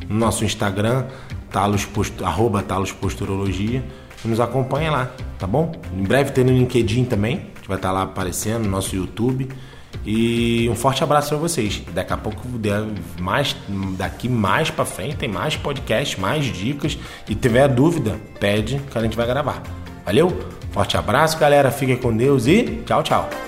no 0.09 0.17
nosso 0.17 0.43
Instagram, 0.43 1.05
Talos 1.51 1.87
arroba 2.25 2.63
Talos 2.63 2.93
Posturologia. 2.93 3.85
Nos 4.25 4.41
acompanha 4.41 4.91
lá, 4.91 5.11
tá 5.39 5.47
bom? 5.47 5.73
Em 5.97 6.03
breve 6.03 6.33
tem 6.33 6.45
no 6.45 6.51
LinkedIn 6.51 7.05
também, 7.05 7.47
gente 7.59 7.69
vai 7.69 7.77
estar 7.77 7.93
lá 7.93 8.03
aparecendo 8.03 8.65
no 8.65 8.71
nosso 8.71 8.97
YouTube. 8.97 9.49
E 10.05 10.69
um 10.71 10.75
forte 10.75 11.05
abraço 11.05 11.29
para 11.29 11.39
vocês. 11.39 11.83
Daqui 11.93 12.13
a 12.13 12.17
pouco, 12.17 12.41
mais, 13.21 13.55
daqui 13.97 14.29
mais 14.29 14.71
para 14.71 14.85
frente, 14.85 15.17
tem 15.17 15.29
mais 15.29 15.57
podcast, 15.57 16.19
mais 16.19 16.47
dicas. 16.47 16.99
E 17.29 17.35
tiver 17.35 17.69
dúvida, 17.69 18.19
pede 18.41 18.81
que 18.91 18.97
a 18.97 19.03
gente 19.03 19.17
vai 19.17 19.27
gravar. 19.27 19.63
Valeu? 20.05 20.39
Forte 20.73 20.97
abraço, 20.97 21.39
galera. 21.39 21.71
Fiquem 21.71 21.97
com 21.97 22.17
Deus 22.17 22.47
e 22.47 22.83
tchau, 22.87 23.03
tchau. 23.03 23.48